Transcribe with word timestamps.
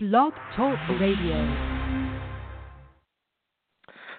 Blog 0.00 0.32
Talk 0.54 0.78
Radio. 1.00 1.82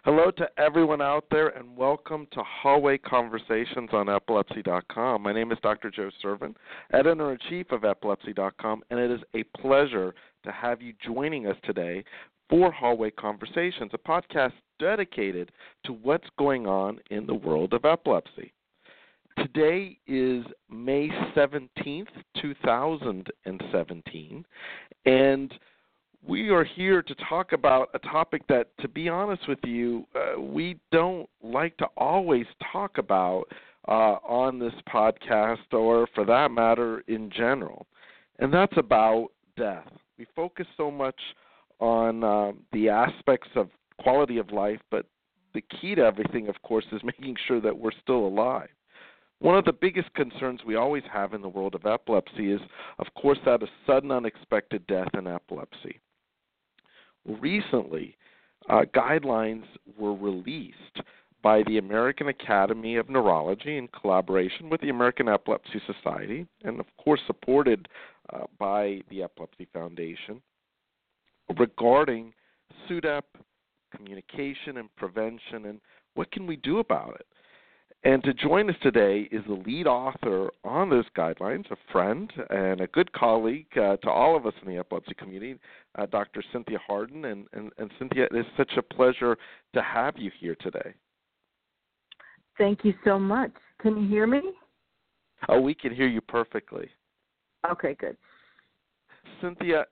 Hello 0.04 0.30
to 0.32 0.50
everyone 0.58 1.02
out 1.02 1.24
there, 1.32 1.56
and 1.56 1.78
welcome 1.78 2.28
to 2.34 2.44
Hallway 2.44 2.98
Conversations 2.98 3.88
on 3.94 4.10
Epilepsy.com. 4.10 5.22
My 5.22 5.32
name 5.32 5.54
is 5.54 5.58
Dr. 5.64 5.90
Joe 5.90 6.10
Sirven, 6.22 6.54
editor 6.92 7.32
in 7.32 7.38
chief 7.48 7.72
of 7.72 7.86
Epilepsy.com, 7.86 8.84
and 8.90 9.00
it 9.00 9.10
is 9.10 9.22
a 9.34 9.44
pleasure 9.58 10.14
to 10.44 10.52
have 10.52 10.82
you 10.82 10.92
joining 11.02 11.48
us 11.48 11.56
today 11.64 12.04
for 12.50 12.74
Hallway 12.74 13.12
Conversations, 13.12 13.92
a 13.94 13.98
podcast 13.98 14.52
dedicated 14.82 15.50
to 15.86 15.94
what's 15.94 16.28
going 16.38 16.68
on 16.68 17.00
in 17.10 17.26
the 17.26 17.34
world 17.34 17.72
of 17.72 17.86
epilepsy. 17.86 18.52
Today 19.38 19.98
is 20.08 20.44
May 20.70 21.08
17th, 21.38 22.10
2017, 22.42 24.46
and 25.06 25.54
we 26.28 26.50
are 26.50 26.64
here 26.64 27.02
to 27.02 27.16
talk 27.28 27.54
about 27.54 27.90
a 27.94 28.00
topic 28.00 28.46
that, 28.48 28.68
to 28.82 28.88
be 28.88 29.10
honest 29.10 29.48
with 29.48 29.60
you, 29.64 30.06
uh, 30.16 30.40
we 30.40 30.80
don't 30.92 31.30
like 31.42 31.76
to 31.78 31.88
always 31.98 32.46
talk 32.72 32.98
about 32.98 33.46
uh, 33.88 34.18
on 34.28 34.60
this 34.60 34.74
podcast 34.94 35.58
or, 35.72 36.08
for 36.14 36.26
that 36.26 36.52
matter, 36.52 37.04
in 37.08 37.32
general, 37.32 37.88
and 38.40 38.54
that's 38.54 38.78
about 38.78 39.30
death. 39.58 39.88
We 40.18 40.28
focus 40.36 40.68
so 40.76 40.92
much 40.92 41.20
on 41.80 42.24
um, 42.24 42.60
the 42.74 42.90
aspects 42.90 43.50
of 43.56 43.70
quality 44.00 44.38
of 44.38 44.52
life, 44.52 44.82
but 44.92 45.06
the 45.54 45.64
key 45.82 45.96
to 45.96 46.02
everything, 46.02 46.50
of 46.50 46.62
course, 46.62 46.86
is 46.92 47.02
making 47.04 47.38
sure 47.48 47.62
that 47.62 47.78
we're 47.78 47.92
still 48.04 48.28
alive. 48.28 48.70
One 49.40 49.58
of 49.58 49.64
the 49.64 49.72
biggest 49.72 50.14
concerns 50.16 50.60
we 50.66 50.76
always 50.76 51.04
have 51.12 51.34
in 51.34 51.42
the 51.42 51.48
world 51.48 51.74
of 51.74 51.86
epilepsy 51.86 52.52
is, 52.52 52.60
of 53.00 53.08
course, 53.20 53.40
that 53.46 53.64
of 53.64 53.70
sudden 53.88 54.12
unexpected 54.12 54.86
death 54.88 55.08
in 55.18 55.28
epilepsy. 55.28 56.02
Recently, 57.26 58.18
uh, 58.70 58.84
guidelines 58.96 59.64
were 59.98 60.16
released 60.16 61.02
by 61.42 61.64
the 61.64 61.78
American 61.78 62.28
Academy 62.28 62.98
of 62.98 63.10
Neurology 63.10 63.78
in 63.78 63.88
collaboration 63.88 64.70
with 64.70 64.82
the 64.82 64.90
American 64.90 65.30
Epilepsy 65.30 65.82
Society, 65.86 66.46
and 66.64 66.80
of 66.80 66.86
course 67.02 67.22
supported 67.28 67.88
uh, 68.34 68.44
by 68.58 69.02
the 69.10 69.24
Epilepsy 69.24 69.68
Foundation, 69.74 70.42
regarding 71.58 72.34
SUDEP, 72.88 73.24
communication 73.96 74.78
and 74.78 74.94
prevention, 74.96 75.66
and 75.66 75.80
what 76.16 76.32
can 76.32 76.46
we 76.46 76.58
do 76.58 76.80
about 76.80 77.16
it. 77.16 77.28
And 78.04 78.24
to 78.24 78.34
join 78.34 78.70
us 78.70 78.78
today 78.82 79.28
is 79.30 79.44
the 79.46 79.54
lead 79.54 79.86
author 79.86 80.52
on 80.64 80.90
those 80.90 81.06
guidelines, 81.18 81.70
a 81.70 81.76
friend 81.92 82.32
and 82.50 82.80
a 82.80 82.88
good 82.88 83.12
colleague 83.12 83.68
uh, 83.76 83.98
to 83.98 84.10
all 84.10 84.38
of 84.38 84.46
us 84.46 84.54
in 84.64 84.72
the 84.72 84.80
epilepsy 84.80 85.14
community, 85.16 85.60
uh, 85.98 86.06
Dr. 86.06 86.42
Cynthia 86.54 86.80
Harden. 86.88 87.26
And, 87.26 87.46
and, 87.52 87.72
and 87.78 87.92
Cynthia, 88.00 88.28
it 88.32 88.36
is 88.36 88.46
such 88.56 88.72
a 88.78 88.82
pleasure 88.82 89.38
to 89.74 89.82
have 89.82 90.16
you 90.18 90.32
here 90.40 90.56
today. 90.62 90.94
Thank 92.58 92.86
you 92.86 92.94
so 93.04 93.20
much. 93.20 93.52
Can 93.82 94.02
you 94.02 94.08
hear 94.08 94.28
me? 94.28 94.42
Oh, 95.50 95.60
we 95.60 95.74
can 95.74 95.94
hear 95.94 96.08
you 96.08 96.22
perfectly. 96.22 96.90
Okay, 97.70 97.96
good. 98.00 98.16
Cynthia, 99.42 99.86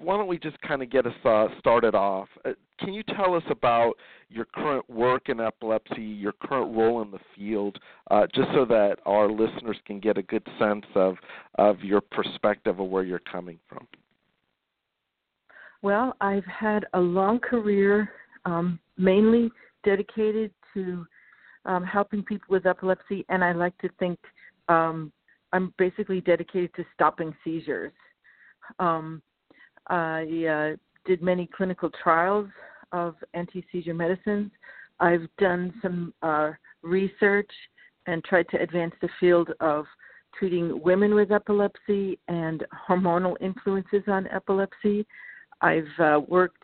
why 0.00 0.16
don't 0.16 0.28
we 0.28 0.38
just 0.38 0.60
kind 0.62 0.82
of 0.82 0.90
get 0.90 1.06
us 1.06 1.14
uh, 1.24 1.48
started 1.58 1.94
off? 1.94 2.28
Uh, 2.44 2.50
can 2.78 2.92
you 2.92 3.02
tell 3.02 3.34
us 3.34 3.42
about 3.50 3.94
your 4.28 4.44
current 4.44 4.88
work 4.88 5.28
in 5.28 5.40
epilepsy, 5.40 6.02
your 6.02 6.32
current 6.32 6.74
role 6.76 7.02
in 7.02 7.10
the 7.10 7.18
field, 7.36 7.78
uh, 8.10 8.26
just 8.34 8.48
so 8.54 8.64
that 8.64 8.98
our 9.06 9.30
listeners 9.30 9.76
can 9.86 10.00
get 10.00 10.16
a 10.16 10.22
good 10.22 10.46
sense 10.58 10.86
of 10.94 11.16
of 11.56 11.80
your 11.80 12.00
perspective 12.00 12.78
of 12.78 12.88
where 12.88 13.02
you're 13.02 13.18
coming 13.20 13.58
from? 13.68 13.86
Well, 15.82 16.14
I've 16.20 16.44
had 16.44 16.86
a 16.92 17.00
long 17.00 17.40
career, 17.40 18.10
um, 18.44 18.78
mainly 18.98 19.50
dedicated 19.84 20.52
to 20.74 21.06
um, 21.64 21.84
helping 21.84 22.22
people 22.22 22.46
with 22.50 22.66
epilepsy, 22.66 23.24
and 23.28 23.42
I 23.42 23.52
like 23.52 23.76
to 23.78 23.88
think 23.98 24.18
um, 24.68 25.12
I'm 25.52 25.74
basically 25.78 26.20
dedicated 26.20 26.74
to 26.74 26.84
stopping 26.94 27.34
seizures. 27.44 27.92
Um, 28.78 29.22
I 29.90 30.46
uh, 30.46 30.76
did 31.04 31.20
many 31.20 31.48
clinical 31.54 31.90
trials 32.02 32.48
of 32.92 33.16
anti 33.34 33.64
seizure 33.70 33.94
medicines. 33.94 34.50
I've 35.00 35.28
done 35.38 35.74
some 35.82 36.14
uh, 36.22 36.52
research 36.82 37.50
and 38.06 38.22
tried 38.24 38.48
to 38.50 38.62
advance 38.62 38.94
the 39.00 39.08
field 39.18 39.50
of 39.60 39.84
treating 40.38 40.80
women 40.82 41.14
with 41.14 41.32
epilepsy 41.32 42.18
and 42.28 42.64
hormonal 42.88 43.34
influences 43.40 44.02
on 44.06 44.28
epilepsy. 44.28 45.06
I've 45.60 45.88
uh, 45.98 46.20
worked 46.28 46.62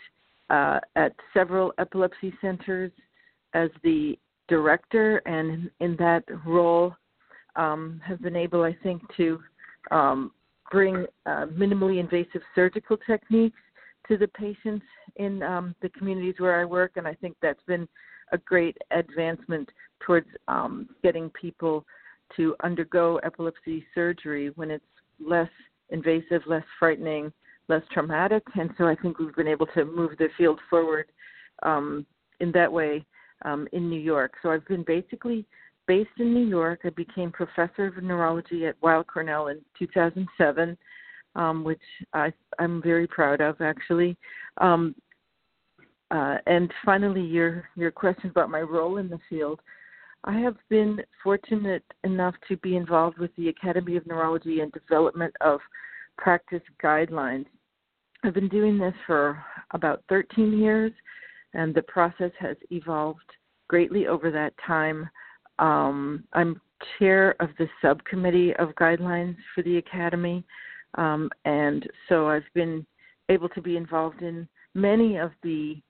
uh, 0.51 0.79
at 0.95 1.13
several 1.35 1.73
epilepsy 1.79 2.33
centers 2.41 2.93
as 3.55 3.71
the 3.83 4.19
director, 4.49 5.19
and 5.27 5.71
in 5.81 5.97
that 5.97 6.23
role, 6.47 6.95
um, 7.57 8.01
have 8.05 8.23
been 8.23 8.37
able, 8.37 8.63
I 8.63 8.77
think, 8.83 9.03
to 9.17 9.41
um, 9.91 10.31
bring 10.71 11.07
uh, 11.27 11.47
minimally 11.47 12.01
invasive 12.01 12.43
surgical 12.55 12.97
techniques 13.07 13.59
to 14.09 14.17
the 14.17 14.29
patients 14.29 14.85
in 15.17 15.43
um, 15.43 15.75
the 15.83 15.89
communities 15.91 16.35
where 16.39 16.61
I 16.61 16.65
work, 16.65 16.93
and 16.97 17.07
I 17.07 17.15
think 17.15 17.37
that's 17.43 17.63
been 17.67 17.89
a 18.33 18.39
great 18.39 18.77
advancement 18.91 19.69
towards 20.01 20.27
um, 20.49 20.89
getting 21.03 21.31
people 21.31 21.85
to 22.37 22.57
undergo 22.63 23.17
epilepsy 23.19 23.85
surgery 23.95 24.51
when 24.57 24.71
it's 24.71 24.85
less 25.25 25.49
invasive, 25.91 26.43
less 26.47 26.65
frightening, 26.79 27.33
less 27.69 27.83
traumatic, 27.93 28.43
and 28.59 28.71
so 28.79 28.87
I 28.87 28.97
think 28.97 29.19
we've 29.19 29.35
been 29.35 29.49
able 29.49 29.67
to 29.75 29.85
move 29.85 30.13
the 30.19 30.29
field 30.37 30.61
forward 30.69 31.07
um, 31.63 32.07
in 32.41 32.53
that 32.53 32.73
way 32.73 33.05
um, 33.45 33.67
in 33.73 33.89
New 33.89 34.01
York. 34.01 34.35
So 34.43 34.51
I've 34.51 34.67
been 34.67 34.85
basically 34.85 35.47
based 35.87 36.11
in 36.19 36.35
New 36.35 36.47
York. 36.47 36.81
I 36.85 36.91
became 36.91 37.31
professor 37.31 37.87
of 37.87 38.03
neurology 38.03 38.67
at 38.67 38.77
Weill 38.83 39.05
Cornell 39.05 39.49
in 39.49 39.61
2007, 39.79 40.77
um, 41.35 41.65
which 41.65 41.81
I, 42.13 42.33
I'm 42.59 42.83
very 42.83 43.07
proud 43.07 43.41
of, 43.41 43.61
actually. 43.61 44.17
Um, 44.59 44.95
uh, 46.11 46.39
and 46.47 46.73
finally, 46.85 47.23
your 47.23 47.69
your 47.75 47.91
question 47.91 48.31
about 48.31 48.51
my 48.51 48.61
role 48.61 48.99
in 48.99 49.09
the 49.09 49.19
field. 49.29 49.61
I 50.25 50.39
have 50.39 50.57
been 50.69 51.01
fortunate 51.23 51.85
enough 52.05 52.35
to 52.49 52.57
be 52.59 52.77
involved 52.77 53.19
with 53.19 53.35
the 53.37 53.49
Academy 53.49 53.97
of 53.97 54.07
Neurology 54.07 54.61
and 54.61 54.73
development 54.73 55.35
of 55.41 55.61
practice 56.19 56.63
guidelines. 56.83 57.47
I've 58.25 58.35
been 58.35 58.49
doing 58.49 58.79
this 58.79 58.95
for 59.07 59.43
about 59.73 60.03
13 60.09 60.59
years, 60.59 60.93
and 61.55 61.75
the 61.75 61.83
process 61.83 62.33
has 62.41 62.57
evolved 62.71 63.21
greatly 63.69 64.07
over 64.07 64.31
that 64.31 64.55
time. 64.67 65.09
Um, 65.59 66.25
I'm 66.33 66.61
chair 66.99 67.35
of 67.41 67.51
the 67.59 67.69
subcommittee 67.81 68.55
of 68.57 68.75
guidelines 68.75 69.37
for 69.55 69.63
the 69.63 69.79
Academy, 69.79 70.45
um, 70.97 71.31
and 71.45 71.89
so 72.09 72.29
I've 72.29 72.45
been 72.55 72.87
able 73.29 73.49
to 73.51 73.63
be 73.63 73.77
involved 73.77 74.23
in 74.23 74.49
many 74.75 75.17
of 75.17 75.33
the 75.43 75.81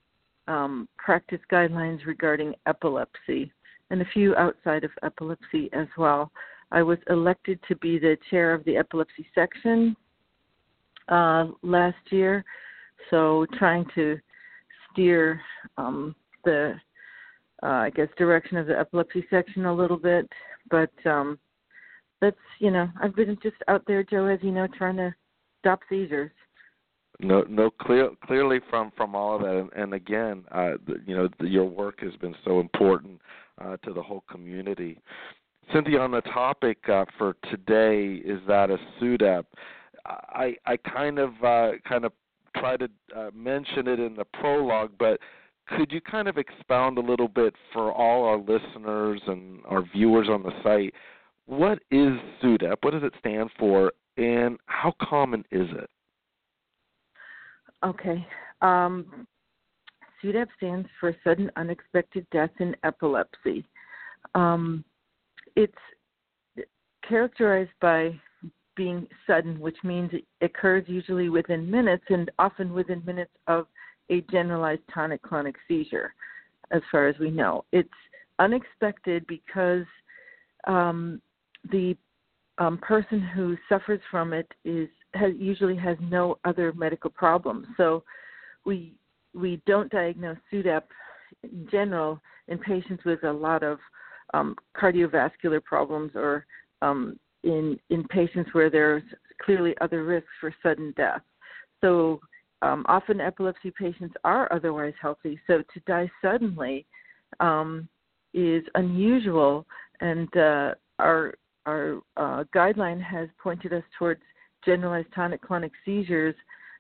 um, 0.49 0.89
practice 0.97 1.41
guidelines 1.51 2.07
regarding 2.07 2.55
epilepsy 2.67 3.53
and 3.91 4.01
a 4.01 4.07
few 4.13 4.35
outside 4.37 4.85
of 4.85 4.91
epilepsy 5.03 5.69
as 5.73 5.89
well. 5.99 6.31
I 6.73 6.83
was 6.83 6.99
elected 7.09 7.61
to 7.69 7.77
be 7.77 7.99
the 7.99 8.17
chair 8.31 8.53
of 8.53 8.65
the 8.65 8.77
epilepsy 8.77 9.27
section 9.35 9.97
uh, 11.09 11.47
last 11.63 11.97
year, 12.11 12.45
so 13.11 13.47
trying 13.59 13.85
to 13.95 14.19
steer 14.91 15.41
um, 15.77 16.15
the 16.45 16.75
uh, 17.63 17.67
I 17.67 17.91
guess 17.91 18.09
direction 18.19 18.57
of 18.57 18.67
the 18.67 18.79
epilepsy 18.79 19.27
section 19.31 19.65
a 19.67 19.75
little 19.75 19.97
bit, 19.97 20.29
but 20.71 20.91
um, 21.05 21.39
that's 22.21 22.37
you 22.59 22.71
know 22.71 22.89
I've 23.03 23.17
been 23.17 23.37
just 23.43 23.57
out 23.69 23.83
there, 23.87 24.03
Joe, 24.03 24.27
as 24.27 24.39
you 24.43 24.51
know, 24.51 24.67
trying 24.67 24.97
to 24.97 25.15
stop 25.61 25.81
seizures. 25.89 26.31
No, 27.19 27.45
no, 27.49 27.71
clear, 27.71 28.11
clearly 28.25 28.61
from 28.69 28.93
from 28.97 29.15
all 29.15 29.37
of 29.37 29.43
that, 29.43 29.57
and, 29.57 29.73
and 29.73 29.95
again, 29.95 30.45
uh, 30.53 30.73
the, 30.87 31.01
you 31.07 31.17
know, 31.17 31.29
the, 31.41 31.49
your 31.49 31.65
work 31.65 32.01
has 32.01 32.15
been 32.17 32.35
so 32.45 32.61
important 32.61 33.21
uh, 33.59 33.77
to 33.85 33.93
the 33.93 34.03
whole 34.03 34.23
community. 34.31 35.01
Cynthia, 35.73 35.99
on 35.99 36.11
the 36.11 36.21
topic 36.21 36.79
uh, 36.89 37.07
for 37.17 37.37
today 37.51 38.17
is 38.25 38.41
that 38.47 38.71
a 38.71 38.77
SUDEP. 39.01 39.45
I 40.05 40.57
I 40.67 40.77
kind 40.77 41.19
of 41.19 41.31
uh, 41.43 41.73
kind 41.89 42.05
of 42.05 42.13
try 42.57 42.77
to 42.77 42.89
uh, 43.17 43.31
mention 43.35 43.89
it 43.89 43.99
in 43.99 44.15
the 44.15 44.25
prologue, 44.25 44.93
but 44.99 45.19
could 45.67 45.91
you 45.91 46.01
kind 46.01 46.29
of 46.29 46.39
expound 46.39 46.99
a 46.99 47.01
little 47.01 47.29
bit 47.29 47.55
for 47.73 47.93
all 47.93 48.25
our 48.25 48.39
listeners 48.39 49.21
and 49.27 49.61
our 49.67 49.83
viewers 49.93 50.29
on 50.29 50.43
the 50.43 50.53
site? 50.63 50.95
What 51.47 51.79
is 51.91 52.13
SUDEP? 52.43 52.77
What 52.83 52.93
does 52.93 53.03
it 53.03 53.13
stand 53.19 53.51
for, 53.59 53.93
and 54.17 54.59
how 54.67 54.95
common 55.01 55.45
is 55.51 55.69
it? 55.73 55.91
Okay. 57.85 58.27
Um, 58.63 59.27
SUDEP 60.23 60.49
stands 60.57 60.89
for 60.99 61.15
Sudden 61.23 61.51
Unexpected 61.57 62.27
Death 62.33 62.51
in 62.59 62.75
Epilepsy. 62.85 63.65
Um, 64.35 64.85
it's 65.55 65.75
characterized 67.09 67.71
by 67.81 68.19
being 68.77 69.07
sudden, 69.27 69.59
which 69.59 69.77
means 69.83 70.11
it 70.13 70.25
occurs 70.43 70.85
usually 70.87 71.29
within 71.29 71.71
minutes 71.71 72.05
and 72.09 72.31
often 72.39 72.73
within 72.73 73.03
minutes 73.07 73.31
of 73.47 73.67
a 74.11 74.21
generalized 74.31 74.83
tonic 74.93 75.23
clonic 75.23 75.55
seizure, 75.67 76.15
as 76.71 76.83
far 76.91 77.09
as 77.09 77.19
we 77.19 77.31
know. 77.31 77.65
It's 77.73 77.89
unexpected 78.39 79.27
because 79.27 79.85
um, 80.67 81.21
the 81.71 81.97
um, 82.59 82.79
person 82.79 83.21
who 83.21 83.57
suffers 83.69 84.01
from 84.11 84.33
it 84.33 84.51
is 84.65 84.89
has, 85.15 85.33
usually 85.39 85.77
has 85.77 85.97
no 86.01 86.39
other 86.45 86.73
medical 86.73 87.11
problems. 87.11 87.67
So 87.77 88.03
we 88.65 88.95
we 89.35 89.61
don't 89.67 89.91
diagnose 89.91 90.39
SUDEP 90.53 90.83
in 91.43 91.69
general 91.71 92.21
in 92.49 92.59
patients 92.59 93.05
with 93.05 93.23
a 93.25 93.33
lot 93.33 93.63
of 93.63 93.79
um, 94.35 94.57
cardiovascular 94.77 95.63
problems 95.63 96.13
or 96.15 96.47
um, 96.83 97.19
in 97.45 97.79
in 97.91 98.05
patients 98.09 98.51
where 98.53 98.71
there's 98.71 99.03
clearly 99.43 99.75
other 99.81 100.05
risks 100.05 100.29
for 100.41 100.55
sudden 100.63 100.93
death. 100.97 101.23
So 101.81 102.21
um, 102.63 102.85
often 102.89 103.21
epilepsy 103.21 103.71
patients 103.71 104.15
are 104.25 104.53
otherwise 104.53 104.95
healthy. 105.01 105.39
So 105.47 105.59
to 105.59 105.81
die 105.87 106.11
suddenly 106.23 106.87
um, 107.41 107.89
is 108.35 108.63
unusual, 108.75 109.67
and 110.01 110.35
uh, 110.37 110.75
our 110.99 111.35
our 111.67 112.01
uh, 112.17 112.45
guideline 112.55 113.03
has 113.03 113.29
pointed 113.43 113.73
us 113.73 113.83
towards 113.99 114.21
generalized 114.65 115.09
tonic-clonic 115.15 115.73
seizures 115.85 116.35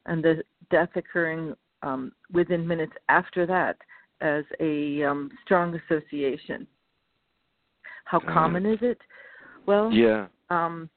and 0.07 0.23
the 0.23 0.43
death 0.71 0.91
occurring 0.95 1.55
um, 1.83 2.13
within 2.33 2.67
minutes 2.67 2.93
after 3.09 3.47
that 3.47 3.77
as 4.21 4.45
a 4.61 5.03
um, 5.03 5.31
strong 5.45 5.79
association. 5.89 6.67
How 8.05 8.21
common 8.21 8.65
is 8.65 8.79
it? 8.81 8.99
Well, 9.67 9.93
Yeah. 9.93 10.29
um, 10.51 10.89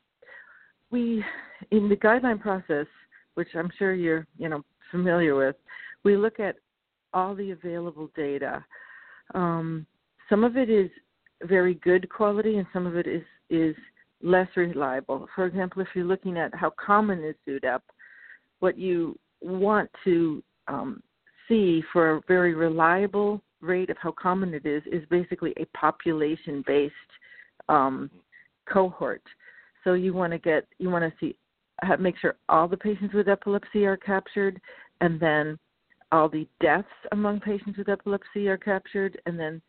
we 0.91 1.23
in 1.71 1.89
the 1.89 1.95
guideline 1.95 2.39
process, 2.39 2.87
which 3.33 3.49
I'm 3.55 3.71
sure 3.77 3.93
you're 3.93 4.27
you 4.37 4.49
know 4.49 4.63
familiar 4.91 5.35
with, 5.35 5.55
we 6.03 6.17
look 6.17 6.39
at 6.39 6.55
all 7.13 7.35
the 7.35 7.51
available 7.51 8.09
data. 8.15 8.63
Um, 9.33 9.85
some 10.29 10.43
of 10.43 10.57
it 10.57 10.69
is 10.69 10.89
very 11.43 11.75
good 11.75 12.09
quality, 12.09 12.57
and 12.57 12.67
some 12.73 12.85
of 12.85 12.95
it 12.95 13.07
is 13.07 13.23
is 13.49 13.75
less 14.21 14.47
reliable. 14.55 15.27
For 15.35 15.45
example, 15.45 15.81
if 15.81 15.87
you're 15.95 16.05
looking 16.05 16.37
at 16.37 16.53
how 16.53 16.71
common 16.71 17.23
is 17.23 17.35
SUDEP, 17.47 17.81
what 18.59 18.77
you 18.77 19.17
want 19.41 19.89
to 20.03 20.43
um, 20.67 21.01
see 21.47 21.81
for 21.93 22.17
a 22.17 22.21
very 22.27 22.53
reliable 22.53 23.41
rate 23.61 23.89
of 23.89 23.97
how 23.97 24.11
common 24.11 24.53
it 24.53 24.65
is 24.65 24.83
is 24.91 25.03
basically 25.09 25.53
a 25.57 25.65
population 25.77 26.63
based 26.67 26.93
um, 27.69 28.09
cohort. 28.71 29.23
So 29.83 29.93
you 29.93 30.13
want 30.13 30.33
to 30.33 30.39
get 30.39 30.67
you 30.77 30.89
want 30.89 31.03
to 31.03 31.13
see 31.19 31.37
make 31.99 32.17
sure 32.17 32.35
all 32.49 32.67
the 32.67 32.77
patients 32.77 33.13
with 33.13 33.27
epilepsy 33.27 33.85
are 33.85 33.97
captured, 33.97 34.59
and 35.01 35.19
then 35.19 35.57
all 36.11 36.29
the 36.29 36.47
deaths 36.59 36.87
among 37.11 37.39
patients 37.39 37.77
with 37.77 37.89
epilepsy 37.89 38.47
are 38.47 38.57
captured, 38.57 39.19
and 39.25 39.39
then 39.39 39.61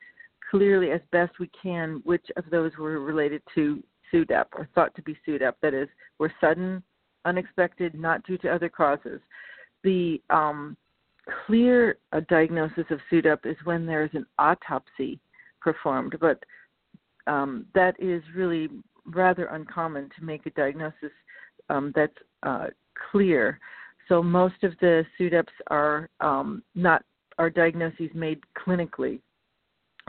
clearly 0.51 0.91
as 0.91 1.01
best 1.13 1.39
we 1.39 1.51
can 1.63 2.01
which 2.05 2.27
of 2.37 2.45
those 2.51 2.73
were 2.79 3.01
related 3.01 3.43
to 3.55 3.83
SUDEP 4.13 4.47
or 4.57 4.69
thought 4.75 4.95
to 4.97 5.03
be 5.03 5.17
SUDEP. 5.27 5.55
That 5.63 5.75
is, 5.75 5.89
were 6.19 6.33
sudden, 6.41 6.83
unexpected, 7.25 7.95
not 7.95 8.25
due 8.27 8.39
to 8.39 8.49
other 8.49 8.69
causes. 8.69 9.21
The 9.85 10.21
um, 10.31 10.77
clear 11.47 11.99
uh, 12.13 12.21
diagnosis 12.29 12.87
of 12.91 13.01
SUDEP 13.11 13.47
is 13.47 13.57
when 13.65 13.87
there 13.87 14.05
is 14.05 14.11
an 14.15 14.27
autopsy 14.39 15.21
performed, 15.61 16.17
but 16.21 16.43
um, 17.27 17.67
that 17.75 17.95
is 17.99 18.23
really 18.35 18.69
rather 19.07 19.47
uncommon 19.47 20.11
to 20.19 20.25
make 20.25 20.47
a 20.47 20.51
diagnosis 20.51 21.13
um, 21.71 21.93
that's 21.95 22.17
uh, 22.43 22.67
clear. 23.11 23.59
So 24.09 24.23
most 24.23 24.63
of 24.63 24.73
the 24.81 25.05
SUDEPs 25.19 25.47
are 25.69 26.11
um, 26.21 26.63
not 26.75 27.03
are 27.39 27.49
diagnoses 27.49 28.11
made 28.13 28.41
clinically 28.59 29.21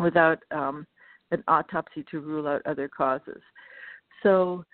without 0.03 0.39
um, 0.51 0.85
an 1.31 1.41
autopsy 1.47 2.03
to 2.11 2.19
rule 2.19 2.47
out 2.47 2.61
other 2.65 2.89
causes. 2.89 3.41
So 4.21 4.65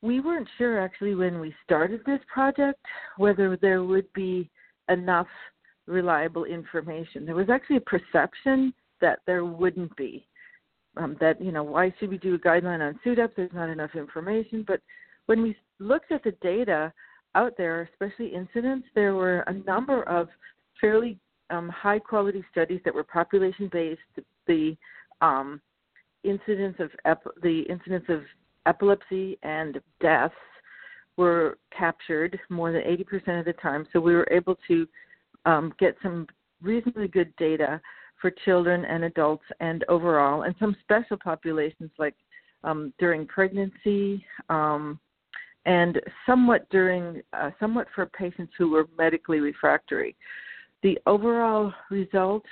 we 0.00 0.20
weren't 0.20 0.48
sure 0.56 0.80
actually 0.80 1.14
when 1.14 1.40
we 1.40 1.54
started 1.64 2.00
this 2.06 2.20
project 2.32 2.80
whether 3.16 3.56
there 3.56 3.82
would 3.84 4.10
be 4.14 4.48
enough 4.88 5.26
reliable 5.86 6.44
information. 6.44 7.26
There 7.26 7.34
was 7.34 7.50
actually 7.50 7.76
a 7.76 7.80
perception 7.80 8.72
that 9.00 9.20
there 9.26 9.44
wouldn't 9.44 9.94
be. 9.96 10.26
Um, 10.96 11.16
that 11.20 11.40
you 11.40 11.52
know 11.52 11.62
why 11.62 11.94
should 11.98 12.10
we 12.10 12.18
do 12.18 12.34
a 12.34 12.38
guideline 12.38 12.86
on 12.86 12.98
SUDEP? 13.04 13.30
There's 13.36 13.52
not 13.52 13.68
enough 13.68 13.94
information. 13.94 14.64
But 14.66 14.80
when 15.28 15.42
we 15.42 15.54
looked 15.78 16.10
at 16.10 16.24
the 16.24 16.32
data 16.40 16.90
out 17.34 17.52
there, 17.58 17.88
especially 17.92 18.34
incidents, 18.34 18.88
there 18.94 19.14
were 19.14 19.40
a 19.40 19.52
number 19.52 20.02
of 20.04 20.28
fairly 20.80 21.18
um, 21.50 21.68
high 21.68 21.98
quality 21.98 22.42
studies 22.50 22.80
that 22.86 22.94
were 22.94 23.04
population 23.04 23.68
based. 23.70 24.00
The 24.46 24.74
um, 25.20 25.60
incidence 26.24 26.76
of 26.78 26.90
ep- 27.04 27.34
the 27.42 27.60
incidence 27.68 28.06
of 28.08 28.22
epilepsy 28.64 29.38
and 29.42 29.78
deaths 30.00 30.34
were 31.18 31.58
captured 31.76 32.38
more 32.48 32.72
than 32.72 32.80
80% 32.82 33.38
of 33.38 33.44
the 33.44 33.52
time. 33.60 33.86
So 33.92 34.00
we 34.00 34.14
were 34.14 34.28
able 34.30 34.56
to 34.66 34.88
um, 35.44 35.74
get 35.78 35.94
some 36.02 36.26
reasonably 36.62 37.08
good 37.08 37.36
data 37.36 37.82
for 38.18 38.30
children 38.30 38.86
and 38.86 39.04
adults 39.04 39.44
and 39.60 39.84
overall, 39.90 40.42
and 40.42 40.54
some 40.58 40.74
special 40.82 41.18
populations 41.22 41.90
like 41.98 42.14
um, 42.64 42.94
during 42.98 43.26
pregnancy 43.26 44.24
um, 44.48 44.98
and 45.68 46.00
somewhat 46.24 46.66
during, 46.70 47.22
uh, 47.34 47.50
somewhat 47.60 47.86
for 47.94 48.06
patients 48.06 48.52
who 48.56 48.70
were 48.70 48.86
medically 48.96 49.40
refractory. 49.40 50.16
The 50.82 50.98
overall 51.06 51.72
result 51.90 52.44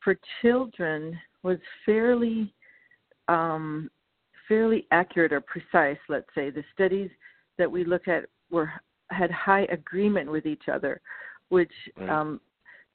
for 0.00 0.18
children 0.42 1.18
was 1.42 1.58
fairly 1.86 2.52
um, 3.28 3.90
fairly 4.48 4.86
accurate 4.90 5.32
or 5.32 5.40
precise. 5.40 5.96
Let's 6.08 6.26
say 6.34 6.50
the 6.50 6.64
studies 6.74 7.10
that 7.56 7.70
we 7.70 7.84
look 7.84 8.06
at 8.06 8.24
were 8.50 8.70
had 9.10 9.30
high 9.30 9.66
agreement 9.70 10.30
with 10.30 10.44
each 10.44 10.68
other, 10.70 11.00
which 11.48 11.72
Right. 11.96 12.10
um, 12.10 12.40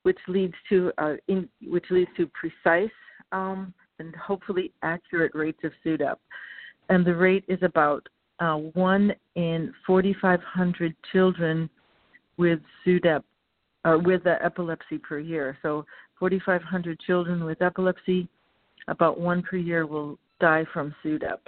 which 0.04 0.19
leads 0.27 0.54
to 0.69 0.92
uh, 1.00 1.15
in, 1.27 1.50
which 1.63 1.86
leads 1.89 2.12
to 2.18 2.27
precise 2.27 2.98
um, 3.31 3.74
and 4.00 4.15
hopefully 4.15 4.71
accurate 4.83 5.33
rates 5.33 5.63
of 5.63 5.71
SUDEP. 5.83 6.19
And 6.89 7.04
the 7.04 7.15
rate 7.15 7.45
is 7.48 7.62
about 7.63 8.07
uh, 8.39 8.55
one 8.55 9.13
in 9.35 9.73
4,500 9.85 10.95
children 11.11 11.69
with 12.37 12.59
SUDEP 12.85 13.23
uh, 13.83 13.97
with 14.03 14.25
uh, 14.25 14.35
epilepsy 14.41 14.97
per 14.97 15.19
year. 15.19 15.57
So 15.61 15.85
4,500 16.19 16.99
children 16.99 17.44
with 17.44 17.61
epilepsy, 17.61 18.27
about 18.87 19.19
one 19.19 19.41
per 19.41 19.57
year 19.57 19.85
will 19.85 20.17
die 20.39 20.65
from 20.73 20.94
SUDEP. 21.03 21.39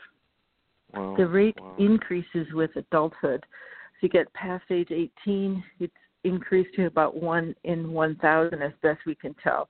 Wow. 0.94 1.16
The 1.18 1.28
rate 1.28 1.58
wow. 1.60 1.76
increases 1.78 2.48
with 2.54 2.72
adulthood. 2.76 3.44
As 3.44 4.04
you 4.04 4.10
get 4.10 4.32
past 4.34 4.64
age 4.72 4.92
18, 4.92 5.64
it's 5.80 5.94
increased 6.24 6.76
to 6.76 6.86
about 6.86 7.16
1 7.16 7.56
in 7.64 7.92
1,000 7.92 8.62
as 8.62 8.72
best 8.82 9.00
we 9.06 9.16
can 9.16 9.36
tell. 9.44 9.70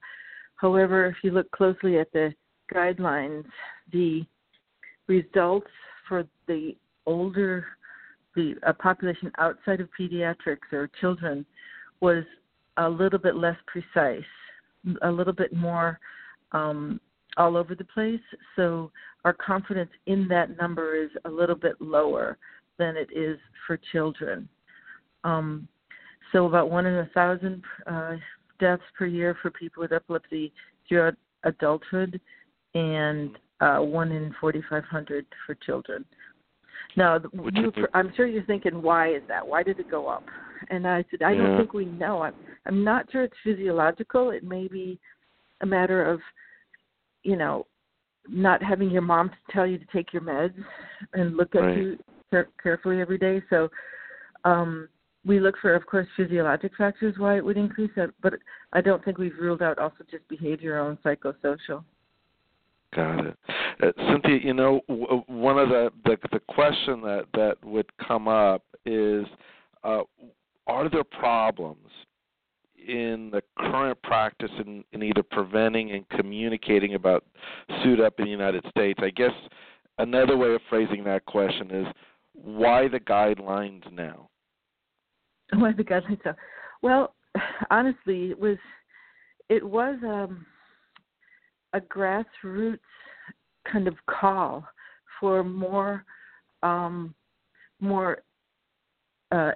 However, 0.56 1.08
if 1.08 1.18
you 1.24 1.32
look 1.32 1.50
closely 1.52 2.00
at 2.00 2.12
the 2.12 2.34
guidelines, 2.74 3.46
the 3.92 4.26
results 5.08 5.68
for 6.08 6.26
the 6.48 6.76
older, 7.10 7.66
the 8.36 8.56
population 8.80 9.32
outside 9.40 9.82
of 9.82 9.90
pediatrics 10.00 10.72
or 10.72 10.90
children 11.02 11.46
was 12.02 12.24
a 12.78 12.88
little 12.88 13.20
bit 13.20 13.36
less 13.36 13.58
precise, 13.66 14.24
a 15.02 15.12
little 15.12 15.34
bit 15.34 15.52
more 15.52 16.00
um, 16.52 17.02
all 17.38 17.58
over 17.58 17.74
the 17.74 17.84
place. 17.84 18.22
So 18.56 18.92
our 19.26 19.34
confidence 19.34 19.90
in 20.06 20.28
that 20.30 20.56
number 20.58 20.96
is 20.96 21.10
a 21.26 21.30
little 21.30 21.56
bit 21.56 21.76
lower 21.82 22.38
than 22.78 22.96
it 22.96 23.10
is 23.14 23.38
for 23.66 23.78
children. 23.92 24.48
Um, 25.24 25.68
so 26.32 26.46
about 26.46 26.70
one 26.70 26.86
in 26.86 26.94
a 26.94 27.10
thousand 27.14 27.64
uh, 27.88 28.16
deaths 28.60 28.84
per 28.98 29.08
year 29.08 29.36
for 29.42 29.50
people 29.50 29.82
with 29.82 29.92
epilepsy 29.92 30.54
throughout 30.88 31.16
adulthood, 31.44 32.22
and 32.76 33.38
uh, 33.62 33.80
one 33.80 34.12
in 34.12 34.34
4,500 34.40 35.26
for 35.46 35.56
children. 35.56 36.06
Now, 36.96 37.20
Which 37.20 37.56
you, 37.56 37.72
I'm 37.94 38.12
sure 38.16 38.26
you're 38.28 38.44
thinking, 38.44 38.82
why 38.82 39.14
is 39.14 39.22
that? 39.28 39.46
Why 39.46 39.64
did 39.64 39.80
it 39.80 39.90
go 39.90 40.08
up? 40.08 40.24
And 40.70 40.88
I 40.88 41.06
said, 41.10 41.22
I 41.22 41.32
Yeah. 41.32 41.44
don't 41.44 41.58
think 41.58 41.74
we 41.74 41.86
know. 41.86 42.22
I'm, 42.24 42.34
I'm 42.66 42.84
not 42.84 43.12
sure 43.12 43.24
it's 43.24 43.36
physiological. 43.44 44.32
It 44.32 44.44
may 44.44 44.68
be 44.68 45.00
a 45.62 45.66
matter 45.66 46.04
of, 46.04 46.20
you 47.24 47.36
know, 47.36 47.66
not 48.28 48.62
having 48.62 48.90
your 48.90 49.02
mom 49.02 49.32
tell 49.50 49.66
you 49.66 49.78
to 49.78 49.86
take 49.94 50.14
your 50.14 50.22
meds 50.22 50.54
and 51.14 51.38
look 51.38 51.56
at 51.56 51.62
Right. 51.62 51.78
you 51.78 52.00
care- 52.30 52.50
carefully 52.62 53.02
every 53.02 53.18
day. 53.18 53.42
So, 53.50 53.70
um, 54.44 54.90
we 55.26 55.40
look 55.40 55.58
for, 55.62 55.76
of 55.76 55.86
course, 55.86 56.08
physiologic 56.16 56.76
factors 56.78 57.18
why 57.18 57.38
it 57.38 57.44
would 57.44 57.58
increase 57.58 57.92
that, 57.96 58.10
but 58.22 58.36
I 58.74 58.82
don't 58.82 59.04
think 59.04 59.18
we've 59.18 59.38
ruled 59.38 59.62
out 59.62 59.78
also 59.78 60.04
just 60.10 60.28
behavioral 60.30 60.90
and 60.90 61.02
psychosocial. 61.04 61.84
Got 62.96 63.28
it. 63.28 63.38
Uh, 63.84 63.92
Cynthia, 64.08 64.40
you 64.42 64.54
know, 64.54 64.82
w- 64.88 65.24
one 65.28 65.60
of 65.60 65.70
the 65.70 65.92
question 66.60 67.02
that 67.02 67.26
that 67.34 67.56
would 67.64 67.90
come 68.06 68.28
up 68.28 68.64
is, 68.86 69.26
uh, 69.84 70.02
are 70.68 70.90
there 70.90 71.06
problems 71.06 71.88
in 72.88 73.30
the 73.32 73.42
current 73.58 74.02
practice 74.04 74.52
in, 74.66 74.84
in 74.92 75.02
either 75.04 75.24
preventing 75.24 75.92
and 75.92 76.08
communicating 76.10 76.96
about 76.96 77.24
SUDEP 77.82 78.20
in 78.20 78.26
the 78.26 78.32
United 78.32 78.66
States? 78.70 79.00
I 79.02 79.10
guess 79.10 79.32
another 80.00 80.36
way 80.36 80.54
of 80.54 80.62
phrasing 80.70 81.04
that 81.06 81.26
question 81.26 81.72
is, 81.72 81.88
why 82.34 82.88
the 82.90 83.00
guidelines 83.00 83.90
now? 83.92 84.30
Why 85.54 85.72
the 85.72 85.84
guidelines 85.84 86.24
now? 86.26 86.36
Well, 86.82 87.16
honestly, 87.72 88.32
it 88.32 88.40
was 88.40 88.58
it 89.50 89.64
was 89.64 89.96
um, 90.04 90.46
a 91.74 91.80
grassroots 91.80 92.80
kind 93.72 93.88
of 93.88 93.96
call 94.08 94.66
for 95.20 95.44
more 95.44 96.06
um, 96.64 97.14
more 97.80 98.20
uh, 99.32 99.52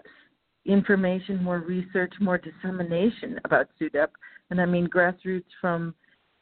information, 0.65 1.43
more 1.43 1.59
research, 1.59 2.13
more 2.19 2.37
dissemination 2.37 3.39
about 3.45 3.67
SUDEP, 3.79 4.09
and 4.49 4.61
I 4.61 4.65
mean 4.65 4.87
grassroots 4.87 5.43
from 5.59 5.93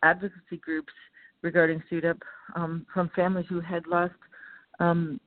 advocacy 0.03 0.57
groups 0.61 0.93
regarding 1.41 1.81
SUDEP, 1.89 2.19
um, 2.55 2.85
from 2.93 3.09
families 3.15 3.47
who 3.49 3.59
had 3.61 3.87
lost 3.87 4.13
um, 4.79 5.19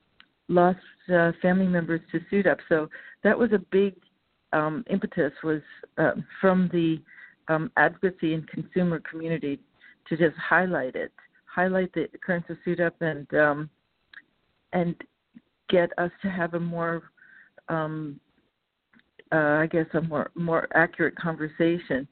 lost 0.48 0.78
uh, 1.12 1.32
family 1.40 1.66
members 1.66 2.00
to 2.12 2.20
SUDEP. 2.30 2.58
So 2.68 2.88
that 3.22 3.38
was 3.38 3.52
a 3.52 3.58
big 3.70 3.94
um, 4.52 4.84
impetus 4.88 5.32
was 5.42 5.62
uh, 5.98 6.12
from 6.40 6.68
the 6.72 7.00
um, 7.52 7.70
advocacy 7.76 8.34
and 8.34 8.46
consumer 8.48 9.00
community 9.00 9.58
to 10.08 10.16
just 10.16 10.36
highlight 10.36 10.94
it, 10.94 11.12
highlight 11.46 11.92
the 11.94 12.04
occurrence 12.14 12.46
of 12.48 12.56
SUDEP, 12.66 12.92
and 13.00 13.34
um, 13.34 13.70
and 14.72 14.94
get 15.68 15.90
us 15.98 16.10
to 16.22 16.28
have 16.28 16.54
a 16.54 16.60
more, 16.60 17.02
um, 17.68 18.20
uh, 19.32 19.36
I 19.36 19.68
guess, 19.70 19.86
a 19.94 20.00
more 20.00 20.30
more 20.34 20.68
accurate 20.74 21.16
conversation. 21.16 22.06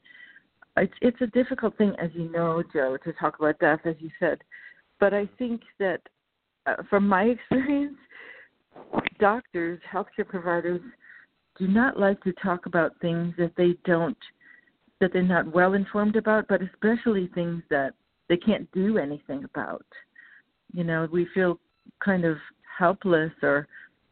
It's 0.77 0.93
it's 1.01 1.21
a 1.21 1.27
difficult 1.27 1.77
thing, 1.77 1.95
as 2.01 2.09
you 2.13 2.31
know, 2.31 2.63
Joe, 2.73 2.97
to 3.03 3.13
talk 3.13 3.39
about 3.39 3.59
death, 3.59 3.81
as 3.85 3.95
you 3.99 4.09
said, 4.19 4.39
but 4.99 5.13
I 5.13 5.29
think 5.37 5.61
that 5.79 6.01
uh, 6.65 6.75
from 6.89 7.07
my 7.07 7.23
experience, 7.51 7.97
doctors, 9.19 9.79
healthcare 9.91 10.27
providers 10.27 10.81
do 11.57 11.67
not 11.67 11.99
like 11.99 12.21
to 12.23 12.33
talk 12.33 12.65
about 12.65 12.99
things 13.01 13.33
that 13.37 13.51
they 13.55 13.75
don't 13.85 14.17
that 14.99 15.11
they're 15.11 15.21
not 15.21 15.51
well 15.53 15.73
informed 15.73 16.15
about, 16.15 16.47
but 16.47 16.61
especially 16.61 17.29
things 17.35 17.61
that 17.69 17.93
they 18.29 18.37
can't 18.37 18.71
do 18.71 18.97
anything 18.97 19.43
about. 19.43 19.85
You 20.73 20.85
know, 20.85 21.07
we 21.11 21.27
feel 21.33 21.59
kind 22.03 22.23
of 22.23 22.37
helpless 22.77 23.31
or 23.41 23.67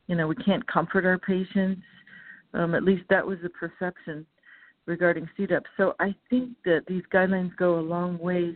you 0.07 0.15
know, 0.15 0.27
we 0.27 0.35
can't 0.35 0.65
comfort 0.67 1.05
our 1.05 1.17
patients. 1.17 1.81
Um, 2.53 2.75
at 2.75 2.83
least 2.83 3.03
that 3.09 3.25
was 3.25 3.37
the 3.41 3.49
perception 3.49 4.25
regarding 4.85 5.29
SUDEP. 5.37 5.61
So 5.77 5.95
I 5.99 6.13
think 6.29 6.49
that 6.65 6.81
these 6.87 7.03
guidelines 7.13 7.55
go 7.55 7.79
a 7.79 7.81
long 7.81 8.17
ways 8.17 8.55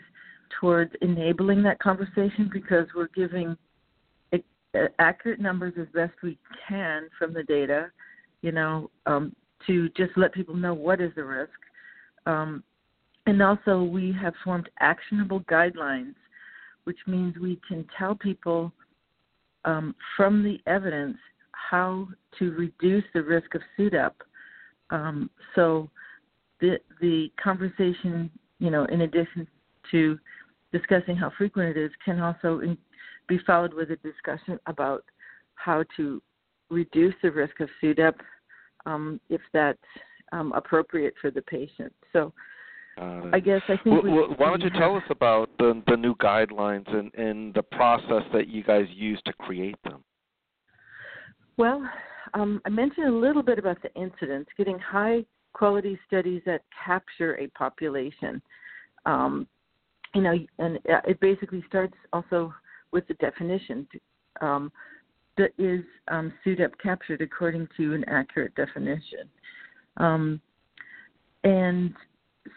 towards 0.60 0.92
enabling 1.02 1.64
that 1.64 1.80
conversation 1.80 2.50
because 2.52 2.88
we're 2.94 3.08
giving 3.16 3.56
accurate 5.00 5.40
numbers 5.40 5.74
as 5.80 5.88
best 5.94 6.14
we 6.22 6.38
can 6.68 7.08
from 7.18 7.34
the 7.34 7.44
data, 7.44 7.90
you 8.42 8.52
know, 8.52 8.90
um, 9.06 9.34
to 9.68 9.90
just 9.90 10.12
let 10.18 10.34
people 10.34 10.56
know 10.56 10.74
what 10.74 11.02
is 11.02 11.12
the 11.16 11.24
risk. 11.24 11.52
Um, 12.26 12.64
and 13.26 13.42
also, 13.42 13.84
we 13.84 14.14
have 14.22 14.34
formed 14.44 14.70
actionable 14.80 15.42
guidelines, 15.42 16.16
which 16.84 17.00
means 17.08 17.38
we 17.38 17.60
can 17.68 17.86
tell 17.98 18.14
people 18.14 18.72
um, 19.66 19.96
from 20.16 20.44
the 20.44 20.60
evidence 20.68 21.18
how 21.52 22.08
to 22.40 22.52
reduce 22.52 23.04
the 23.14 23.22
risk 23.22 23.56
of 23.56 23.62
SUDEP. 23.78 24.14
Um, 24.92 25.30
so, 25.56 25.90
the 26.62 26.78
the 27.02 27.32
conversation, 27.42 28.30
you 28.60 28.70
know, 28.70 28.86
in 28.86 29.02
addition 29.02 29.48
to 29.92 30.18
discussing 30.72 31.16
how 31.16 31.32
frequent 31.38 31.76
it 31.76 31.82
is, 31.82 31.92
can 32.04 32.20
also 32.20 32.60
in, 32.60 32.78
be 33.28 33.40
followed 33.46 33.74
with 33.74 33.92
a 33.92 33.98
discussion 33.98 34.60
about 34.68 35.04
how 35.56 35.84
to 35.98 36.22
reduce 36.70 37.16
the 37.22 37.32
risk 37.32 37.60
of 37.60 37.70
SUDEP 37.82 38.16
um, 38.86 39.20
if 39.30 39.42
that's 39.54 39.80
um, 40.32 40.52
appropriate 40.54 41.14
for 41.20 41.32
the 41.32 41.42
patient. 41.44 41.94
So, 42.14 42.34
uh, 43.00 43.22
I 43.34 43.40
guess 43.40 43.62
I 43.68 43.78
think. 43.84 44.04
Well, 44.04 44.34
why 44.38 44.50
don't 44.50 44.62
you 44.62 44.70
tell 44.78 44.96
us 44.96 45.04
about 45.10 45.50
the 45.58 45.82
the 45.88 45.98
new 45.98 46.16
guidelines 46.16 46.88
and 46.94 47.14
and 47.16 47.54
the 47.54 47.64
process 47.64 48.24
that 48.34 48.48
you 48.48 48.64
guys 48.64 48.86
use 48.94 49.22
to 49.26 49.34
create 49.34 49.78
them? 49.84 50.04
Well, 51.58 51.88
um, 52.34 52.62
I 52.66 52.70
mentioned 52.70 53.08
a 53.08 53.12
little 53.12 53.44
bit 53.44 53.60
about 53.60 53.82
the 53.82 53.94
incidence, 53.94 54.48
getting 54.58 54.80
high 54.80 55.26
quality 55.54 55.98
studies 56.08 56.42
that 56.46 56.62
capture 56.86 57.38
a 57.40 57.48
population. 57.48 58.42
Um, 59.06 59.48
you 60.14 60.22
know, 60.22 60.34
and 60.60 60.80
it 60.86 61.20
basically 61.20 61.64
starts 61.68 61.96
also 62.14 62.54
with 62.92 63.06
the 63.08 63.14
definition. 63.16 63.88
Um, 64.42 64.72
that 65.38 65.52
is 65.58 65.84
um, 66.08 66.34
SUDEP 66.46 66.72
captured 66.82 67.22
according 67.22 67.68
to 67.76 67.94
an 67.94 68.06
accurate 68.08 68.56
definition. 68.56 69.30
Um, 69.98 70.42
and 71.44 71.94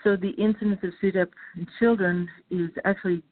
so 0.05 0.17
the 0.17 0.31
incidence 0.31 0.81
of 0.83 0.91
SUDEP 1.03 1.29
in 1.57 1.67
children 1.79 2.29
is 2.51 2.71
actually 2.85 3.23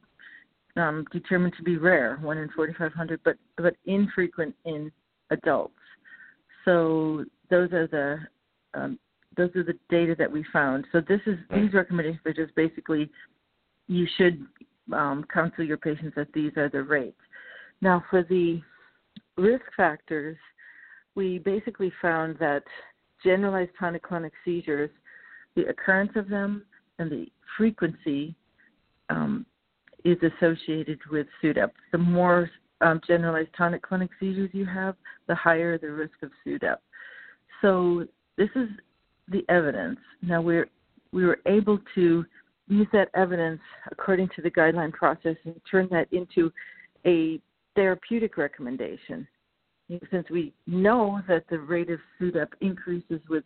um, 0.75 1.05
determined 1.11 1.53
to 1.57 1.63
be 1.63 1.77
rare, 1.77 2.17
one 2.21 2.37
in 2.37 2.49
4,500, 2.55 3.19
but 3.23 3.37
but 3.57 3.75
infrequent 3.85 4.55
in 4.65 4.91
adults. 5.31 5.73
So 6.65 7.25
those 7.49 7.71
are 7.73 7.87
the 7.87 8.19
um, 8.79 8.99
those 9.35 9.55
are 9.55 9.63
the 9.63 9.77
data 9.89 10.15
that 10.17 10.31
we 10.31 10.43
found. 10.51 10.85
So 10.91 11.01
this 11.07 11.21
is 11.25 11.37
these 11.53 11.73
recommendations 11.73 12.21
are 12.25 12.33
just 12.33 12.55
basically 12.55 13.09
you 13.87 14.07
should 14.17 14.45
um, 14.93 15.25
counsel 15.33 15.63
your 15.63 15.77
patients 15.77 16.13
that 16.15 16.31
these 16.33 16.51
are 16.57 16.69
the 16.69 16.83
rates. 16.83 17.19
Now, 17.81 18.03
for 18.09 18.23
the 18.23 18.61
risk 19.37 19.65
factors, 19.75 20.37
we 21.15 21.39
basically 21.39 21.91
found 22.01 22.37
that 22.39 22.63
generalized 23.23 23.71
tonic-clonic 23.79 24.31
seizures, 24.43 24.89
the 25.57 25.67
occurrence 25.67 26.11
of 26.15 26.29
them 26.29 26.63
and 26.99 27.11
the 27.11 27.25
frequency 27.57 28.35
um, 29.09 29.45
is 30.05 30.17
associated 30.21 30.99
with 31.11 31.27
SUDEP. 31.43 31.71
The 31.91 31.97
more 31.97 32.49
um, 32.81 33.01
generalized 33.05 33.49
tonic-clonic 33.57 34.11
seizures 34.19 34.51
you 34.53 34.65
have, 34.65 34.95
the 35.27 35.35
higher 35.35 35.77
the 35.77 35.91
risk 35.91 36.13
of 36.21 36.29
SUDEP. 36.45 36.77
So 37.61 38.05
this 38.37 38.49
is 38.55 38.69
the 39.27 39.43
evidence. 39.49 39.99
Now 40.21 40.41
we're 40.41 40.69
we 41.11 41.25
were 41.25 41.39
able 41.47 41.79
to 41.95 42.25
use 42.67 42.87
that 42.93 43.09
evidence 43.15 43.61
according 43.91 44.29
to 44.35 44.41
the 44.41 44.51
guideline 44.51 44.91
process 44.91 45.37
and 45.45 45.59
turn 45.69 45.87
that 45.89 46.07
into 46.11 46.51
a 47.05 47.39
therapeutic 47.75 48.37
recommendation. 48.37 49.27
Since 50.11 50.29
we 50.29 50.53
know 50.67 51.21
that 51.29 51.45
the 51.49 51.59
rate 51.59 51.89
of 51.89 51.99
SUDEP 52.19 52.49
increases 52.61 53.21
with 53.29 53.45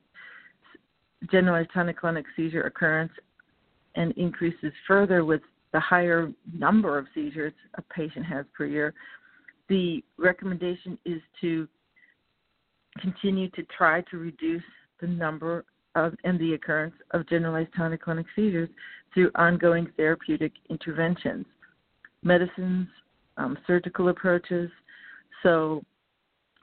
generalized 1.30 1.70
tonic-clonic 1.74 2.26
seizure 2.36 2.64
occurrence 2.64 3.12
and 3.96 4.12
increases 4.14 4.72
further 4.88 5.26
with 5.26 5.42
the 5.74 5.80
higher 5.80 6.32
number 6.54 6.98
of 6.98 7.06
seizures 7.14 7.54
a 7.76 7.82
patient 7.94 8.26
has 8.26 8.46
per 8.56 8.66
year, 8.66 8.94
the 9.70 10.04
recommendation 10.18 10.98
is 11.06 11.22
to 11.40 11.68
continue 13.00 13.50
to 13.52 13.64
try 13.76 14.02
to 14.02 14.18
reduce 14.18 14.64
the 15.00 15.08
number 15.08 15.66
of 15.96 16.14
and 16.24 16.40
the 16.40 16.54
occurrence 16.54 16.96
of 17.12 17.28
generalized 17.28 17.70
tonic-clonic 17.76 18.26
seizures 18.36 18.70
through 19.14 19.30
ongoing 19.36 19.88
therapeutic 19.98 20.54
interventions, 20.70 21.46
medicines, 22.24 22.88
um, 23.38 23.58
surgical 23.68 24.10
approaches. 24.10 24.70
So 25.44 25.84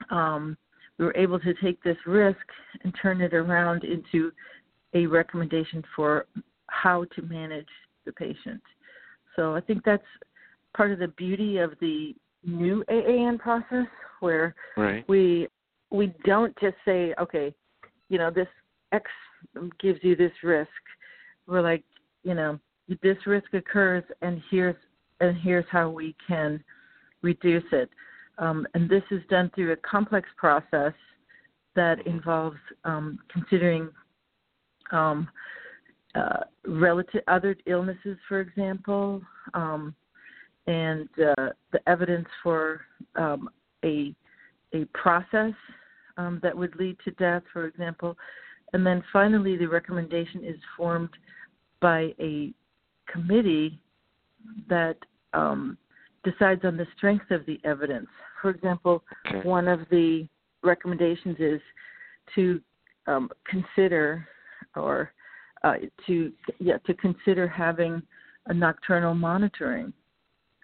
um, 0.09 0.57
we 0.99 1.05
were 1.05 1.17
able 1.17 1.39
to 1.39 1.53
take 1.55 1.81
this 1.81 1.97
risk 2.05 2.37
and 2.83 2.93
turn 3.01 3.21
it 3.21 3.33
around 3.33 3.83
into 3.85 4.31
a 4.93 5.07
recommendation 5.07 5.81
for 5.95 6.25
how 6.67 7.05
to 7.15 7.21
manage 7.23 7.67
the 8.05 8.11
patient. 8.11 8.61
So 9.35 9.55
I 9.55 9.61
think 9.61 9.83
that's 9.85 10.03
part 10.75 10.91
of 10.91 10.99
the 10.99 11.07
beauty 11.07 11.57
of 11.57 11.71
the 11.79 12.13
new 12.43 12.83
AAN 12.89 13.39
process, 13.39 13.87
where 14.19 14.53
right. 14.75 15.07
we 15.07 15.47
we 15.89 16.13
don't 16.25 16.55
just 16.59 16.75
say, 16.85 17.13
okay, 17.19 17.53
you 18.09 18.17
know, 18.17 18.29
this 18.29 18.47
X 18.91 19.05
gives 19.79 19.99
you 20.03 20.15
this 20.15 20.31
risk. 20.43 20.69
We're 21.47 21.61
like, 21.61 21.83
you 22.23 22.33
know, 22.33 22.59
this 23.01 23.17
risk 23.25 23.53
occurs, 23.53 24.03
and 24.21 24.41
here's 24.51 24.75
and 25.21 25.37
here's 25.37 25.65
how 25.71 25.89
we 25.89 26.15
can 26.27 26.61
reduce 27.21 27.63
it. 27.71 27.89
Um, 28.39 28.65
and 28.73 28.89
this 28.89 29.03
is 29.11 29.21
done 29.29 29.51
through 29.53 29.73
a 29.73 29.77
complex 29.77 30.27
process 30.37 30.93
that 31.75 32.05
involves 32.07 32.57
um, 32.85 33.19
considering 33.31 33.89
um, 34.91 35.27
uh, 36.15 36.41
relative 36.65 37.21
other 37.27 37.55
illnesses, 37.67 38.17
for 38.27 38.39
example, 38.39 39.21
um, 39.53 39.93
and 40.67 41.07
uh, 41.19 41.49
the 41.71 41.79
evidence 41.87 42.27
for 42.41 42.81
um, 43.15 43.49
a 43.83 44.13
a 44.73 44.85
process 44.93 45.53
um, 46.17 46.39
that 46.43 46.55
would 46.55 46.75
lead 46.75 46.95
to 47.03 47.09
death, 47.11 47.41
for 47.51 47.65
example, 47.65 48.15
and 48.73 48.85
then 48.85 49.03
finally 49.11 49.57
the 49.57 49.65
recommendation 49.65 50.43
is 50.43 50.57
formed 50.77 51.09
by 51.81 52.13
a 52.19 52.53
committee 53.11 53.79
that 54.67 54.97
decides 56.23 56.65
on 56.65 56.77
the 56.77 56.87
strength 56.97 57.31
of 57.31 57.45
the 57.45 57.59
evidence. 57.63 58.07
For 58.41 58.49
example, 58.49 59.03
Okay. 59.27 59.47
one 59.47 59.67
of 59.67 59.81
the 59.89 60.27
recommendations 60.63 61.37
is 61.39 61.61
to 62.35 62.61
um, 63.07 63.29
consider 63.45 64.27
or 64.75 65.13
uh, 65.63 65.75
to 66.07 66.31
yeah 66.59 66.77
to 66.79 66.93
consider 66.93 67.47
having 67.47 68.01
a 68.47 68.53
nocturnal 68.53 69.13
monitoring 69.13 69.93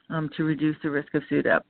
um, 0.10 0.30
to 0.38 0.44
reduce 0.44 0.78
the 0.84 0.90
risk 0.90 1.14
of 1.14 1.24
SUDEP. 1.30 1.62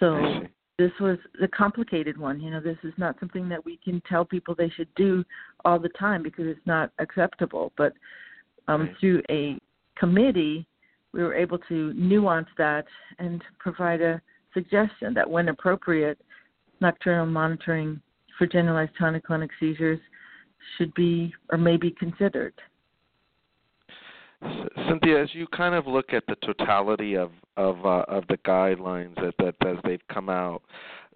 So 0.00 0.42
this 0.78 0.92
was 1.00 1.18
a 1.42 1.48
complicated 1.48 2.18
one. 2.18 2.40
You 2.40 2.50
know, 2.50 2.60
this 2.60 2.78
is 2.82 2.92
not 2.96 3.16
something 3.20 3.48
that 3.48 3.64
we 3.64 3.78
can 3.82 4.02
tell 4.08 4.24
people 4.24 4.54
they 4.54 4.70
should 4.70 4.92
do 4.96 5.24
all 5.64 5.78
the 5.78 5.88
time 5.90 6.22
because 6.22 6.46
it's 6.46 6.66
not 6.66 6.90
acceptable. 6.98 7.72
But 7.76 7.94
um, 8.68 8.82
Right. 8.82 8.96
through 8.98 9.22
a 9.30 9.58
committee, 9.96 10.66
we 11.14 11.22
were 11.22 11.34
able 11.34 11.58
to 11.58 11.92
nuance 11.94 12.48
that 12.58 12.84
and 13.18 13.42
provide 13.58 14.00
a 14.00 14.20
suggestion 14.52 15.14
that 15.14 15.28
when 15.28 15.48
appropriate, 15.48 16.18
nocturnal 16.80 17.26
monitoring 17.26 18.00
for 18.36 18.46
generalized 18.46 18.92
tonic-clonic 18.98 19.50
seizures 19.60 20.00
should 20.76 20.92
be 20.94 21.32
or 21.50 21.58
may 21.58 21.76
be 21.76 21.92
considered. 21.92 22.52
Cynthia, 24.88 25.22
as 25.22 25.28
you 25.32 25.46
kind 25.48 25.74
of 25.74 25.86
look 25.86 26.12
at 26.12 26.24
the 26.26 26.36
totality 26.44 27.16
of 27.16 27.30
of 27.56 27.86
uh, 27.86 28.04
of 28.08 28.26
the 28.26 28.36
guidelines 28.38 29.14
that, 29.16 29.34
that 29.38 29.54
as 29.66 29.76
they've 29.84 30.06
come 30.12 30.28
out, 30.28 30.62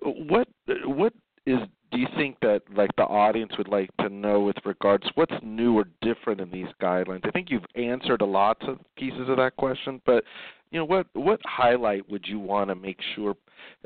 what 0.01 0.49
what 0.85 1.13
is 1.45 1.59
do 1.91 1.99
you 1.99 2.07
think 2.17 2.37
that 2.41 2.63
like 2.75 2.91
the 2.97 3.05
audience 3.05 3.53
would 3.57 3.69
like 3.69 3.91
to 3.99 4.09
know 4.09 4.41
with 4.41 4.57
regards 4.65 5.05
what's 5.15 5.35
new 5.43 5.77
or 5.77 5.85
different 6.03 6.41
in 6.41 6.51
these 6.51 6.69
guidelines? 6.83 7.27
I 7.27 7.31
think 7.31 7.51
you've 7.51 7.65
answered 7.75 8.21
a 8.21 8.27
lot 8.27 8.57
of 8.69 8.79
pieces 8.97 9.29
of 9.29 9.37
that 9.37 9.57
question, 9.57 10.01
but 10.05 10.25
you 10.71 10.79
know 10.79 10.85
what 10.85 11.07
what 11.15 11.41
highlight 11.45 12.09
would 12.11 12.27
you 12.27 12.39
want 12.39 12.69
to 12.69 12.75
make 12.75 12.99
sure 13.15 13.35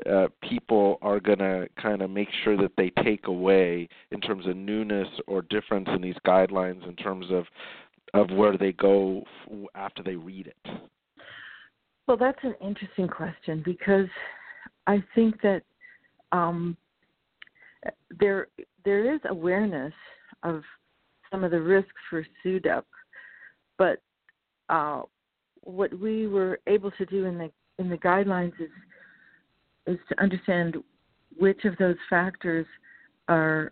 uh, 0.09 0.27
people 0.47 0.97
are 1.01 1.19
going 1.19 1.39
to 1.39 1.67
kind 1.81 2.01
of 2.01 2.09
make 2.09 2.27
sure 2.43 2.57
that 2.57 2.71
they 2.77 2.91
take 3.03 3.27
away 3.27 3.87
in 4.11 4.19
terms 4.19 4.45
of 4.47 4.55
newness 4.55 5.07
or 5.27 5.41
difference 5.43 5.87
in 5.95 6.01
these 6.01 6.17
guidelines 6.25 6.87
in 6.87 6.95
terms 6.95 7.25
of 7.31 7.45
of 8.13 8.29
where 8.31 8.57
they 8.57 8.73
go 8.73 9.23
after 9.75 10.03
they 10.03 10.15
read 10.15 10.47
it. 10.47 10.79
Well, 12.07 12.17
that's 12.17 12.39
an 12.43 12.55
interesting 12.61 13.07
question 13.07 13.63
because 13.65 14.07
I 14.87 15.01
think 15.15 15.41
that 15.41 15.63
um, 16.31 16.75
there 18.19 18.47
there 18.85 19.13
is 19.13 19.19
awareness 19.29 19.93
of 20.43 20.61
some 21.31 21.43
of 21.43 21.51
the 21.51 21.61
risks 21.61 21.91
for 22.09 22.25
SUDEP, 22.43 22.83
but 23.77 24.01
uh, 24.69 25.01
what 25.61 25.97
we 25.99 26.27
were 26.27 26.59
able 26.67 26.91
to 26.91 27.05
do 27.05 27.25
in 27.25 27.37
the 27.37 27.51
in 27.79 27.89
the 27.89 27.97
guidelines 27.97 28.53
is 28.59 28.69
is 29.87 29.99
to 30.09 30.21
understand 30.21 30.77
which 31.37 31.65
of 31.65 31.75
those 31.77 31.95
factors 32.09 32.65
are 33.27 33.71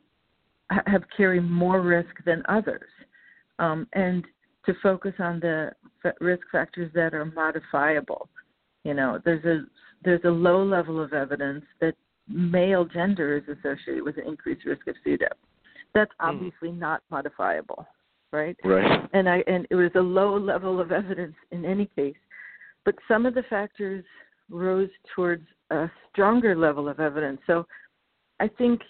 have 0.88 1.04
carry 1.16 1.40
more 1.40 1.82
risk 1.82 2.16
than 2.26 2.42
others, 2.48 2.90
um, 3.60 3.88
and 3.94 4.26
to 4.66 4.74
focus 4.82 5.14
on 5.20 5.40
the 5.40 5.72
risk 6.20 6.44
factors 6.52 6.92
that 6.94 7.14
are 7.14 7.26
modifiable. 7.26 8.30
You 8.84 8.94
know, 8.94 9.20
there's 9.24 9.46
a 9.46 9.66
there's 10.04 10.24
a 10.24 10.30
low 10.30 10.64
level 10.64 11.02
of 11.02 11.14
evidence 11.14 11.64
that 11.80 11.96
male 12.34 12.86
gender 12.86 13.38
is 13.38 13.44
associated 13.58 14.04
with 14.04 14.18
an 14.18 14.28
increased 14.28 14.66
risk 14.66 14.88
of 14.88 14.96
SUDEP. 15.06 15.34
That's 15.94 16.12
Hmm. 16.20 16.30
obviously 16.30 16.72
not 16.72 17.04
modifiable, 17.10 17.86
right? 18.32 18.58
Right. 18.64 19.10
and 19.14 19.30
I 19.30 19.44
and 19.48 19.68
it 19.70 19.76
was 19.76 19.92
a 19.96 20.02
low 20.02 20.38
level 20.38 20.80
of 20.80 20.92
evidence 20.92 21.36
in 21.52 21.66
any 21.66 21.88
case. 21.88 22.18
But 22.86 22.96
some 23.08 23.26
of 23.26 23.34
the 23.34 23.44
factors 23.44 24.04
rose 24.50 24.90
towards 25.16 25.46
a 25.70 25.90
stronger 26.10 26.56
level 26.56 26.90
of 26.90 27.00
evidence. 27.00 27.42
So 27.48 27.68
I 28.40 28.48
think 28.48 28.82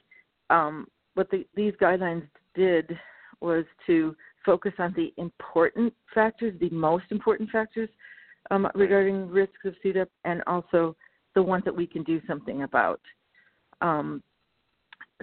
um, 0.50 0.88
what 1.14 1.30
the, 1.30 1.46
these 1.56 1.74
guidelines 1.82 2.28
did 2.56 2.98
was 3.42 3.66
to 3.88 4.16
focus 4.46 4.74
on 4.80 4.94
the 4.96 5.14
important 5.18 5.94
factors, 6.14 6.54
the 6.60 6.70
most 6.70 7.06
important 7.12 7.50
factors 7.50 7.90
um, 8.50 8.68
regarding 8.74 9.30
risks 9.30 9.66
of 9.66 9.76
SUDEP, 9.84 10.08
and 10.26 10.42
also 10.48 10.96
the 11.36 11.44
ones 11.44 11.64
that 11.66 11.76
we 11.76 11.86
can 11.86 12.04
do 12.04 12.22
something 12.28 12.64
about. 12.64 13.02
Um, 13.82 14.24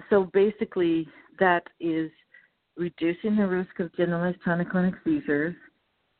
so 0.09 0.29
basically, 0.33 1.07
that 1.39 1.63
is 1.79 2.11
reducing 2.77 3.35
the 3.35 3.47
risk 3.47 3.79
of 3.79 3.95
generalized 3.95 4.39
tonic-clonic 4.43 4.95
seizures, 5.03 5.55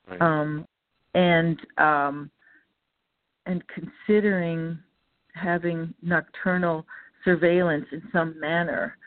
Right. 0.07 0.21
um, 0.21 0.65
and 1.13 1.59
um, 1.77 2.31
and 3.45 3.63
considering 3.67 4.79
having 5.33 5.93
nocturnal 6.01 6.85
surveillance 7.23 7.85
in 7.91 8.01
some 8.11 8.39
manner. 8.39 8.97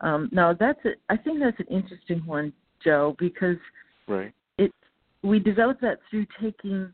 Um, 0.00 0.28
now, 0.32 0.52
that's 0.52 0.78
a, 0.84 0.90
I 1.08 1.16
think 1.16 1.40
that's 1.40 1.58
an 1.58 1.66
interesting 1.70 2.24
one, 2.24 2.52
Joe, 2.82 3.16
because 3.18 3.56
right. 4.06 4.32
it 4.58 4.72
we 5.22 5.38
developed 5.38 5.80
that 5.82 5.98
through 6.10 6.26
taking 6.40 6.92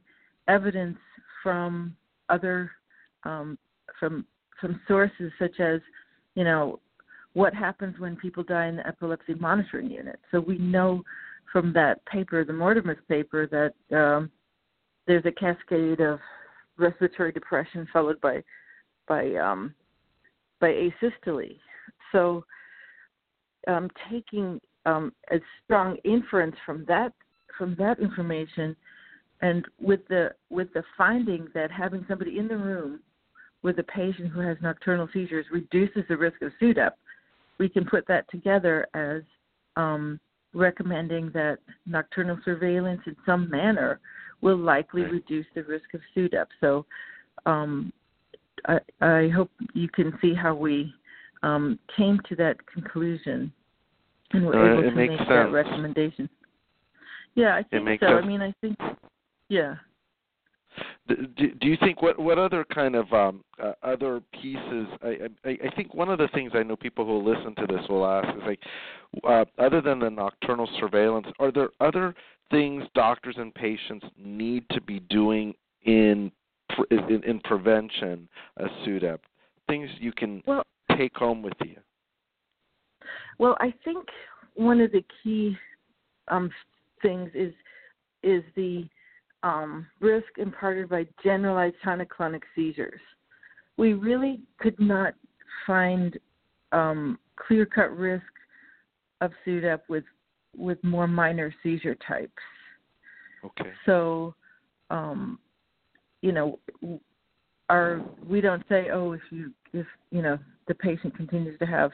evidence 0.49 0.99
from 1.43 1.97
other 2.29 2.71
um, 3.25 3.59
from 3.99 4.25
from 4.61 4.81
sources 4.87 5.33
such 5.39 5.61
as 5.61 5.81
you 6.35 6.45
know 6.45 6.81
what 7.33 7.55
happens 7.55 7.99
when 7.99 8.17
people 8.17 8.43
die 8.43 8.67
in 8.67 8.77
the 8.77 8.87
epilepsy 8.87 9.35
monitoring 9.35 9.91
unit. 9.91 10.19
So 10.31 10.41
we 10.41 10.59
know 10.59 11.03
from 11.53 11.73
that 11.73 12.05
paper, 12.07 12.45
the 12.45 12.53
MORTEMUS 12.53 12.99
paper, 13.09 13.47
that 13.47 13.97
um, 13.97 14.31
there's 15.07 15.25
a 15.27 15.33
cascade 15.33 16.01
of 16.01 16.19
respiratory 16.77 17.33
depression 17.33 17.87
followed 17.93 18.21
by 18.21 18.43
by 19.07 19.35
um, 19.35 19.75
by 20.61 20.69
asystole. 20.69 21.57
So 22.13 22.45
um, 23.69 23.89
taking 24.11 24.61
um, 24.87 25.13
a 25.31 25.37
strong 25.65 25.97
inference 26.05 26.57
from 26.65 26.85
that 26.89 27.13
from 27.59 27.77
that 27.79 27.99
information, 27.99 28.77
and 29.43 29.67
with 29.81 30.01
the 30.09 30.31
with 30.49 30.73
the 30.73 30.83
finding 30.97 31.49
that 31.55 31.71
having 31.71 32.05
somebody 32.09 32.39
in 32.39 32.49
the 32.49 32.57
room 32.57 33.01
with 33.63 33.79
a 33.79 33.83
patient 33.83 34.29
who 34.29 34.41
has 34.41 34.57
nocturnal 34.63 35.09
seizures 35.13 35.47
reduces 35.53 36.03
the 36.09 36.17
risk 36.17 36.41
of 36.43 36.53
SUDEP, 36.61 36.93
we 37.59 37.69
can 37.69 37.85
put 37.85 38.07
that 38.09 38.29
together 38.31 38.87
as 38.95 39.23
um, 39.77 40.19
recommending 40.55 41.31
that 41.33 41.59
nocturnal 41.87 42.39
surveillance 42.45 43.01
in 43.07 43.17
some 43.27 43.51
manner 43.51 44.01
will 44.41 44.57
likely 44.57 45.03
Right. 45.03 45.13
reduce 45.13 45.47
the 45.55 45.63
risk 45.65 45.93
of 45.95 46.01
SUDEP. 46.17 46.47
So 46.61 46.87
um, 47.47 47.93
I, 48.67 48.79
I 49.01 49.29
hope 49.29 49.51
you 49.75 49.89
can 49.89 50.19
see 50.21 50.35
how 50.35 50.55
we 50.55 50.93
um, 51.43 51.79
came 51.97 52.21
to 52.29 52.37
that 52.37 52.57
conclusion 52.67 53.53
and 54.33 54.47
were 54.47 54.55
No, 54.55 54.73
able 54.73 54.83
to 54.91 54.97
make 54.97 55.11
sense. 55.11 55.29
that 55.29 55.53
recommendation. 55.53 56.29
Yeah, 57.35 57.55
I 57.55 57.63
think 57.63 58.01
so. 58.01 58.07
I 58.07 58.27
mean, 58.27 58.43
I 58.43 58.53
think, 58.61 58.77
yeah. 59.49 59.77
Do, 61.09 61.17
do 61.61 61.67
you 61.67 61.77
think 61.81 62.03
what 62.03 62.19
what 62.19 62.39
other 62.39 62.65
kind 62.65 62.95
of 62.95 63.13
um, 63.13 63.45
uh, 63.63 63.73
other 63.83 64.23
pieces? 64.41 64.87
I, 65.03 65.29
I 65.45 65.51
I 65.51 65.75
think 65.77 65.95
one 65.95 66.09
of 66.09 66.19
the 66.19 66.29
things 66.29 66.53
I 66.55 66.63
know 66.63 66.77
people 66.77 67.05
who 67.05 67.19
listen 67.19 67.55
to 67.57 67.67
this 67.67 67.87
will 67.89 68.07
ask 68.07 68.29
is 68.37 68.43
like, 68.47 68.61
uh, 69.25 69.45
other 69.59 69.81
than 69.81 69.99
the 69.99 70.11
nocturnal 70.11 70.69
surveillance, 70.79 71.27
are 71.39 71.51
there 71.51 71.71
other 71.81 72.15
things 72.51 72.85
doctors 72.95 73.37
and 73.39 73.55
patients 73.55 74.07
need 74.17 74.65
to 74.71 74.81
be 74.81 75.01
doing 75.01 75.55
in 75.85 76.31
in, 76.91 77.23
in 77.25 77.41
prevention 77.41 78.29
of 78.57 78.69
SUDEP? 78.85 79.19
Things 79.69 79.91
you 79.99 80.13
can 80.13 80.43
Well, 80.47 80.65
take 80.97 81.17
home 81.17 81.43
with 81.43 81.55
you. 81.65 81.77
Well, 83.39 83.57
I 83.61 83.73
think 83.85 84.07
one 84.55 84.81
of 84.81 84.93
the 84.93 85.05
key 85.23 85.57
um, 86.29 86.51
things 87.03 87.31
is 87.35 87.53
is 88.23 88.43
the 88.55 88.87
um, 89.43 89.87
risk 90.01 90.27
imparted 90.39 90.89
by 90.89 91.07
generalized 91.23 91.77
tonic-clonic 91.83 92.43
seizures. 92.55 93.01
We 93.77 93.95
really 93.95 94.41
could 94.59 94.79
not 94.79 95.15
find 95.67 96.19
um, 96.73 97.19
clear-cut 97.37 97.97
risk 97.97 98.25
of 99.21 99.33
SUDEP 99.47 99.81
with 99.89 100.05
with 100.57 100.83
more 100.83 101.07
minor 101.07 101.55
seizure 101.63 101.97
types. 102.07 102.33
Okay. 103.45 103.71
So, 103.87 104.35
um, 104.91 105.39
you 106.23 106.33
know, 106.33 106.59
our 107.69 108.03
we 108.29 108.41
don't 108.41 108.65
say, 108.69 108.89
oh, 108.93 109.13
if 109.13 109.21
you 109.31 109.53
if 109.73 109.87
you 110.11 110.23
know 110.23 110.39
the 110.69 110.75
patient 110.75 111.17
continues 111.17 111.59
to 111.61 111.67
have 111.67 111.91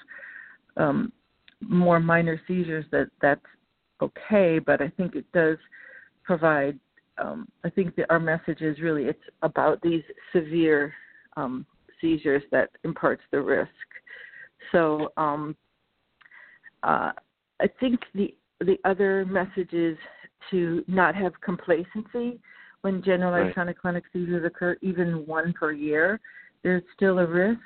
um, 0.77 1.13
more 1.61 2.01
minor 2.01 2.41
seizures, 2.49 2.87
that 2.91 3.09
that's 3.21 3.45
okay. 4.03 4.59
But 4.59 4.81
I 4.81 4.89
think 4.97 5.15
it 5.15 5.31
does 5.33 5.59
provide 6.25 6.79
um, 7.19 7.49
I 7.65 7.71
think 7.71 7.97
that 7.97 8.07
our 8.11 8.21
message 8.21 8.61
is 8.61 8.81
really 8.81 9.05
it's 9.05 9.19
about 9.43 9.81
these 9.83 10.03
severe 10.33 10.93
um, 11.37 11.67
seizures 12.01 12.43
that 12.51 12.71
imparts 12.85 13.23
the 13.31 13.41
risk. 13.41 13.71
So 14.73 15.13
um, 15.17 15.57
uh, 16.83 17.13
I 17.61 17.69
think 17.81 18.01
the 18.15 18.35
the 18.61 18.79
other 18.85 19.27
message 19.27 19.73
is 19.73 19.99
to 20.51 20.83
not 20.87 21.15
have 21.15 21.33
complacency 21.43 22.41
when 22.83 23.03
generalized 23.03 23.47
right. 23.49 23.55
tonic-clonic 23.55 24.05
seizures 24.13 24.47
occur, 24.47 24.77
even 24.81 25.27
one 25.27 25.53
per 25.53 25.73
year. 25.73 26.21
There's 26.63 26.83
still 26.95 27.19
a 27.19 27.27
risk. 27.27 27.61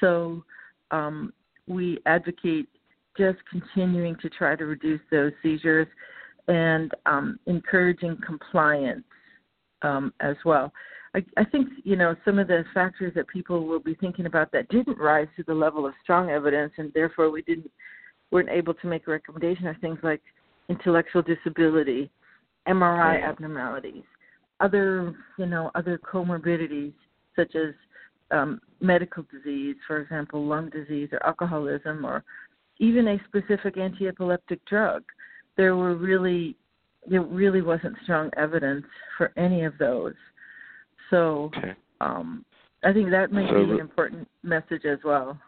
So 0.00 0.44
um, 0.90 1.32
we 1.66 1.98
advocate 2.06 2.68
just 3.16 3.38
continuing 3.50 4.16
to 4.16 4.28
try 4.28 4.56
to 4.56 4.66
reduce 4.66 5.00
those 5.10 5.32
seizures 5.42 5.86
and 6.48 6.92
um, 7.06 7.38
encouraging 7.46 8.16
compliance 8.24 9.04
um, 9.82 10.12
as 10.20 10.36
well. 10.44 10.72
I, 11.14 11.24
I 11.36 11.44
think 11.44 11.68
you 11.84 11.96
know 11.96 12.14
some 12.24 12.38
of 12.38 12.48
the 12.48 12.64
factors 12.72 13.12
that 13.16 13.26
people 13.28 13.66
will 13.66 13.80
be 13.80 13.94
thinking 13.94 14.26
about 14.26 14.52
that 14.52 14.68
didn't 14.68 14.98
rise 14.98 15.28
to 15.36 15.42
the 15.42 15.54
level 15.54 15.86
of 15.86 15.94
strong 16.02 16.30
evidence, 16.30 16.72
and 16.76 16.92
therefore 16.92 17.30
we 17.30 17.42
didn't 17.42 17.70
weren't 18.30 18.48
able 18.48 18.74
to 18.74 18.86
make 18.86 19.08
a 19.08 19.10
recommendation 19.10 19.66
are 19.66 19.76
things 19.80 19.98
like 20.02 20.22
intellectual 20.68 21.22
disability, 21.22 22.10
MRI 22.68 23.22
abnormalities, 23.24 24.04
other 24.60 25.14
you 25.36 25.46
know 25.46 25.70
other 25.74 25.98
comorbidities 25.98 26.92
such 27.34 27.54
as 27.56 27.74
um, 28.30 28.60
medical 28.80 29.24
disease, 29.32 29.76
for 29.86 30.00
example, 30.00 30.46
lung 30.46 30.70
disease 30.70 31.08
or 31.12 31.24
alcoholism, 31.26 32.04
or 32.04 32.22
even 32.78 33.08
a 33.08 33.18
specific 33.26 33.76
anti-epileptic 33.76 34.64
drug. 34.66 35.02
There 35.60 35.76
were 35.76 35.94
really 35.94 36.56
there 37.06 37.20
really 37.20 37.60
wasn't 37.60 37.94
strong 38.04 38.30
evidence 38.38 38.86
for 39.18 39.30
any 39.36 39.64
of 39.64 39.76
those. 39.78 40.14
So 41.10 41.50
okay. 41.54 41.74
um, 42.00 42.46
I 42.82 42.94
think 42.94 43.10
that 43.10 43.30
might 43.30 43.50
so, 43.50 43.66
be 43.66 43.72
an 43.72 43.78
important 43.78 44.26
message 44.42 44.86
as 44.86 45.00
well. 45.04 45.38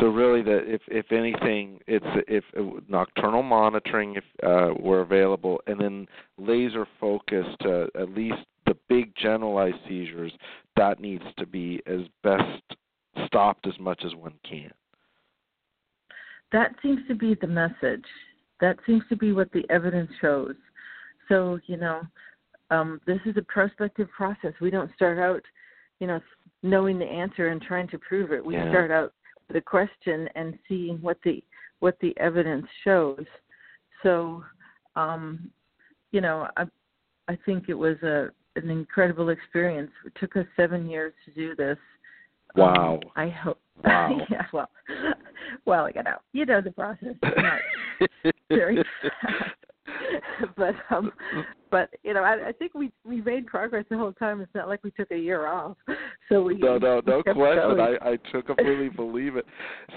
So 0.00 0.06
really, 0.06 0.40
that 0.40 0.62
if 0.64 0.80
if 0.88 1.12
anything, 1.12 1.80
it's 1.86 2.06
if 2.26 2.44
nocturnal 2.88 3.42
monitoring 3.42 4.16
if 4.16 4.24
uh, 4.42 4.72
were 4.80 5.02
available, 5.02 5.60
and 5.66 5.78
then 5.78 6.06
laser 6.38 6.86
focused, 6.98 7.60
uh, 7.66 7.88
at 7.94 8.08
least 8.14 8.38
the 8.64 8.74
big 8.88 9.12
generalized 9.16 9.76
seizures, 9.86 10.32
that 10.76 10.98
needs 10.98 11.24
to 11.36 11.46
be 11.46 11.82
as 11.86 12.00
best 12.22 12.62
stopped 13.26 13.66
as 13.66 13.78
much 13.78 14.00
as 14.06 14.14
one 14.14 14.34
can. 14.48 14.70
That 16.52 16.70
seems 16.82 17.00
to 17.08 17.14
be 17.14 17.36
the 17.38 17.46
message. 17.46 18.06
That 18.60 18.76
seems 18.86 19.02
to 19.08 19.16
be 19.16 19.32
what 19.32 19.50
the 19.52 19.64
evidence 19.70 20.10
shows. 20.20 20.54
So 21.28 21.58
you 21.66 21.76
know, 21.76 22.02
um, 22.70 23.00
this 23.06 23.20
is 23.26 23.36
a 23.36 23.42
prospective 23.42 24.08
process. 24.16 24.52
We 24.60 24.70
don't 24.70 24.94
start 24.94 25.18
out, 25.18 25.42
you 26.00 26.06
know, 26.06 26.20
knowing 26.62 26.98
the 26.98 27.06
answer 27.06 27.48
and 27.48 27.60
trying 27.60 27.88
to 27.88 27.98
prove 27.98 28.32
it. 28.32 28.44
We 28.44 28.54
yeah. 28.54 28.70
start 28.70 28.90
out 28.90 29.12
with 29.48 29.56
a 29.56 29.60
question 29.60 30.28
and 30.34 30.58
seeing 30.68 30.98
what 31.00 31.18
the 31.24 31.42
what 31.80 31.96
the 32.00 32.16
evidence 32.18 32.66
shows. 32.84 33.24
So, 34.02 34.42
um, 34.96 35.50
you 36.12 36.20
know, 36.20 36.48
I 36.56 36.64
I 37.28 37.38
think 37.46 37.68
it 37.68 37.74
was 37.74 37.96
a 38.02 38.28
an 38.56 38.70
incredible 38.70 39.28
experience. 39.28 39.90
It 40.04 40.12
took 40.20 40.36
us 40.36 40.46
seven 40.56 40.88
years 40.88 41.12
to 41.24 41.30
do 41.32 41.54
this. 41.54 41.78
Wow. 42.56 43.00
Um, 43.02 43.10
I 43.16 43.28
hope. 43.28 43.60
Wow. 43.84 44.18
yeah. 44.30 44.46
Well, 44.52 44.68
well, 45.64 45.88
you 45.94 46.02
know, 46.02 46.16
you 46.32 46.46
know 46.46 46.60
the 46.60 46.70
process. 46.70 47.14
Not 47.22 47.60
very 48.48 48.76
fast. 48.76 49.54
but 50.56 50.74
um 50.90 51.12
but 51.70 51.90
you 52.02 52.14
know 52.14 52.22
I, 52.22 52.48
I 52.48 52.52
think 52.52 52.74
we 52.74 52.90
we 53.04 53.20
made 53.20 53.46
progress 53.46 53.84
the 53.90 53.96
whole 53.96 54.12
time. 54.12 54.40
It's 54.40 54.54
not 54.54 54.68
like 54.68 54.82
we 54.84 54.90
took 54.90 55.10
a 55.10 55.16
year 55.16 55.46
off. 55.46 55.76
So 56.28 56.42
we 56.42 56.56
no 56.58 56.78
no 56.78 57.00
no 57.06 57.22
question. 57.22 57.80
i 57.80 57.96
i 58.02 58.18
took 58.32 58.46
completely 58.46 58.88
believe 58.96 59.36
it. 59.36 59.46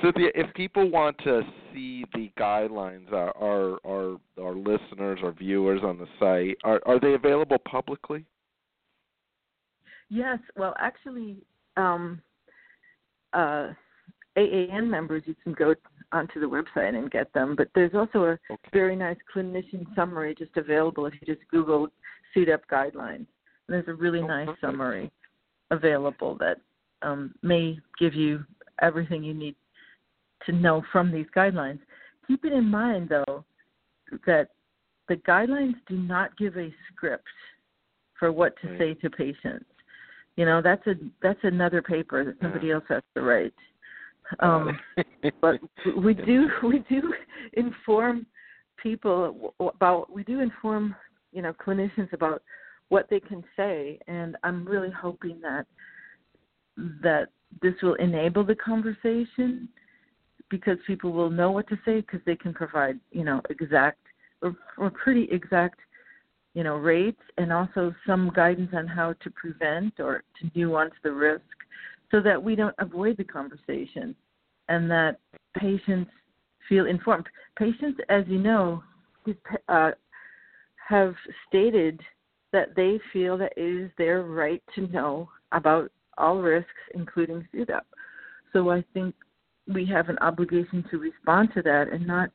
Cynthia 0.01 0.29
if 0.35 0.53
people 0.53 0.89
want 0.89 1.17
to 1.19 1.41
see 1.73 2.05
the 2.13 2.31
guidelines 2.37 3.11
uh, 3.11 3.31
our 3.39 3.79
our 3.85 4.17
our 4.41 4.55
listeners 4.55 5.19
our 5.23 5.31
viewers 5.31 5.81
on 5.83 5.97
the 5.97 6.07
site 6.19 6.57
are 6.63 6.81
are 6.85 6.99
they 6.99 7.13
available 7.13 7.57
publicly? 7.59 8.25
Yes. 10.09 10.39
Well 10.55 10.75
actually 10.79 11.37
um 11.77 12.21
uh 13.33 13.69
AAN 14.37 14.89
members, 14.89 15.23
you 15.25 15.35
can 15.43 15.53
go 15.53 15.75
onto 16.11 16.39
the 16.39 16.45
website 16.45 16.95
and 16.95 17.11
get 17.11 17.31
them. 17.33 17.55
But 17.55 17.69
there's 17.75 17.93
also 17.93 18.23
a 18.23 18.31
okay. 18.31 18.57
very 18.73 18.95
nice 18.95 19.17
clinician 19.33 19.85
summary 19.95 20.35
just 20.35 20.55
available 20.55 21.05
if 21.05 21.13
you 21.13 21.33
just 21.33 21.47
Google 21.49 21.87
SUDEP 22.35 22.61
guidelines. 22.71 23.25
And 23.25 23.27
there's 23.69 23.87
a 23.87 23.93
really 23.93 24.19
oh, 24.19 24.27
nice 24.27 24.47
perfect. 24.47 24.61
summary 24.61 25.11
available 25.69 26.37
that 26.39 26.57
um, 27.01 27.33
may 27.41 27.79
give 27.99 28.13
you 28.13 28.43
everything 28.81 29.23
you 29.23 29.33
need 29.33 29.55
to 30.45 30.51
know 30.51 30.83
from 30.91 31.11
these 31.11 31.27
guidelines. 31.35 31.79
Keep 32.27 32.45
it 32.45 32.53
in 32.53 32.65
mind, 32.65 33.09
though, 33.09 33.43
that 34.25 34.49
the 35.07 35.15
guidelines 35.15 35.75
do 35.87 35.97
not 35.97 36.37
give 36.37 36.57
a 36.57 36.73
script 36.91 37.27
for 38.17 38.31
what 38.31 38.53
to 38.61 38.69
right. 38.69 38.79
say 38.79 38.93
to 38.95 39.09
patients. 39.09 39.65
You 40.37 40.45
know, 40.45 40.61
that's 40.61 40.85
a 40.87 40.93
that's 41.21 41.39
another 41.43 41.81
paper 41.81 42.23
that 42.23 42.35
somebody 42.41 42.67
yeah. 42.67 42.75
else 42.75 42.85
has 42.87 43.03
to 43.15 43.21
write. 43.21 43.53
Um, 44.39 44.79
but 45.41 45.59
we 45.97 46.13
do 46.13 46.47
we 46.63 46.83
do 46.89 47.13
inform 47.53 48.25
people 48.81 49.53
about 49.59 50.11
we 50.11 50.23
do 50.23 50.39
inform 50.39 50.95
you 51.31 51.41
know 51.41 51.53
clinicians 51.53 52.11
about 52.13 52.41
what 52.89 53.09
they 53.09 53.19
can 53.19 53.43
say, 53.55 53.99
and 54.07 54.35
I'm 54.43 54.65
really 54.65 54.91
hoping 54.91 55.39
that 55.41 55.65
that 57.01 57.29
this 57.61 57.73
will 57.81 57.95
enable 57.95 58.43
the 58.43 58.55
conversation 58.55 59.69
because 60.49 60.77
people 60.85 61.11
will 61.11 61.29
know 61.29 61.51
what 61.51 61.67
to 61.69 61.77
say 61.85 62.01
because 62.01 62.21
they 62.25 62.35
can 62.35 62.53
provide 62.53 62.99
you 63.11 63.23
know 63.23 63.41
exact 63.49 63.99
or, 64.41 64.55
or 64.77 64.91
pretty 64.91 65.27
exact 65.31 65.79
you 66.53 66.63
know 66.63 66.75
rates 66.75 67.21
and 67.37 67.51
also 67.51 67.93
some 68.05 68.31
guidance 68.35 68.71
on 68.73 68.87
how 68.87 69.13
to 69.13 69.31
prevent 69.31 69.99
or 69.99 70.23
to 70.39 70.51
nuance 70.55 70.93
the 71.03 71.11
risk 71.11 71.41
so 72.11 72.19
that 72.21 72.41
we 72.41 72.55
don't 72.55 72.75
avoid 72.79 73.17
the 73.17 73.23
conversation 73.23 74.15
and 74.69 74.91
that 74.91 75.17
patients 75.57 76.11
feel 76.69 76.85
informed. 76.85 77.27
Patients, 77.57 77.99
as 78.09 78.23
you 78.27 78.37
know, 78.37 78.83
uh, 79.69 79.91
have 80.87 81.15
stated 81.47 81.99
that 82.51 82.75
they 82.75 82.99
feel 83.13 83.37
that 83.37 83.53
it 83.55 83.61
is 83.61 83.91
their 83.97 84.23
right 84.23 84.61
to 84.75 84.87
know 84.87 85.29
about 85.51 85.91
all 86.17 86.41
risks, 86.41 86.69
including 86.93 87.47
SUDEP. 87.53 87.81
So 88.53 88.69
I 88.69 88.83
think 88.93 89.15
we 89.73 89.85
have 89.85 90.09
an 90.09 90.17
obligation 90.19 90.83
to 90.91 90.97
respond 90.97 91.49
to 91.55 91.61
that 91.61 91.87
and 91.91 92.05
not 92.05 92.29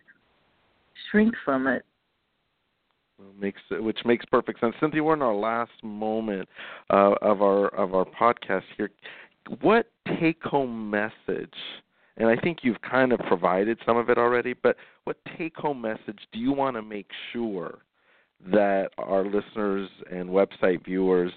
shrink 1.11 1.35
from 1.45 1.67
it. 1.67 1.85
Makes 3.41 3.63
which 3.71 3.99
makes 4.05 4.27
perfect 4.27 4.61
sense. 4.61 4.75
Cynthia, 4.79 5.03
we're 5.03 5.15
in 5.15 5.23
our 5.23 5.35
last 5.35 5.73
moment 5.83 6.47
uh, 6.91 7.15
of 7.23 7.41
our 7.41 7.69
of 7.69 7.95
our 7.95 8.05
podcast 8.05 8.65
here. 8.77 8.91
What 9.61 9.91
take 10.21 10.43
home 10.43 10.91
message? 10.91 11.55
And 12.17 12.29
I 12.29 12.37
think 12.37 12.59
you've 12.63 12.81
kind 12.81 13.13
of 13.13 13.21
provided 13.21 13.79
some 13.85 13.97
of 13.97 14.09
it 14.09 14.19
already. 14.19 14.55
But 14.55 14.77
what 15.05 15.19
take 15.37 15.57
home 15.57 15.81
message 15.81 16.19
do 16.33 16.39
you 16.39 16.53
want 16.53 16.77
to 16.77 16.83
make 16.83 17.11
sure 17.33 17.79
that 18.53 18.91
our 18.99 19.25
listeners 19.25 19.89
and 20.11 20.29
website 20.29 20.85
viewers 20.85 21.33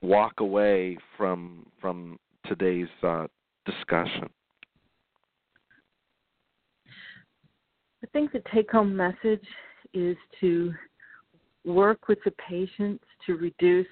walk 0.00 0.40
away 0.40 0.98
from 1.16 1.66
from 1.80 2.18
today's 2.46 2.88
uh, 3.02 3.26
discussion? 3.64 4.28
I 8.02 8.06
think 8.12 8.32
the 8.32 8.42
take 8.52 8.70
home 8.70 8.94
message 8.94 9.46
is 9.94 10.16
to 10.40 10.72
work 11.64 12.08
with 12.08 12.18
the 12.24 12.32
patients 12.32 13.04
to 13.26 13.36
reduce 13.36 13.86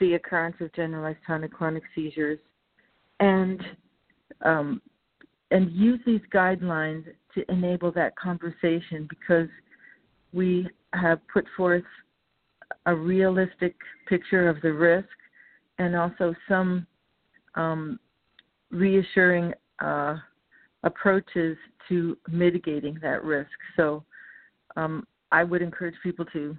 the 0.00 0.14
occurrence 0.14 0.56
of 0.60 0.72
generalized 0.74 1.18
tonic-clonic 1.26 1.82
seizures 1.94 2.38
and 3.20 3.62
um, 4.44 4.82
and 5.50 5.70
use 5.72 6.00
these 6.04 6.20
guidelines 6.34 7.04
to 7.34 7.50
enable 7.50 7.92
that 7.92 8.16
conversation 8.16 9.06
because 9.08 9.48
we 10.32 10.68
have 10.92 11.20
put 11.32 11.44
forth 11.56 11.84
a 12.86 12.94
realistic 12.94 13.76
picture 14.08 14.48
of 14.48 14.60
the 14.62 14.72
risk 14.72 15.08
and 15.78 15.94
also 15.94 16.34
some 16.48 16.86
um, 17.54 17.98
reassuring 18.70 19.52
uh, 19.80 20.16
approaches 20.82 21.56
to 21.88 22.16
mitigating 22.28 22.98
that 23.02 23.22
risk. 23.24 23.50
So 23.76 24.04
um, 24.76 25.06
I 25.32 25.44
would 25.44 25.62
encourage 25.62 25.94
people 26.02 26.24
to, 26.32 26.56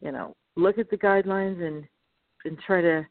you 0.00 0.12
know, 0.12 0.36
look 0.56 0.78
at 0.78 0.90
the 0.90 0.96
guidelines 0.96 1.62
and 1.62 1.84
and 2.44 2.58
try 2.66 2.80
to 2.80 3.06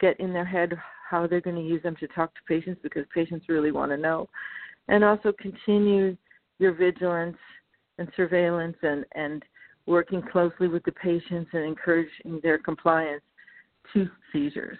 get 0.00 0.18
in 0.20 0.32
their 0.32 0.44
head 0.44 0.72
how 1.08 1.26
they're 1.26 1.40
going 1.40 1.56
to 1.56 1.62
use 1.62 1.82
them 1.82 1.96
to 2.00 2.08
talk 2.08 2.34
to 2.34 2.40
patients 2.48 2.80
because 2.82 3.04
patients 3.14 3.46
really 3.48 3.72
want 3.72 3.90
to 3.90 3.96
know, 3.96 4.28
and 4.88 5.04
also 5.04 5.32
continue 5.38 6.16
your 6.58 6.72
vigilance 6.72 7.36
and 7.98 8.08
surveillance 8.16 8.76
and 8.82 9.04
and 9.14 9.44
working 9.86 10.22
closely 10.22 10.66
with 10.66 10.82
the 10.84 10.92
patients 10.92 11.50
and 11.52 11.64
encouraging 11.64 12.40
their 12.42 12.58
compliance 12.58 13.22
to 13.92 14.08
seizures. 14.32 14.78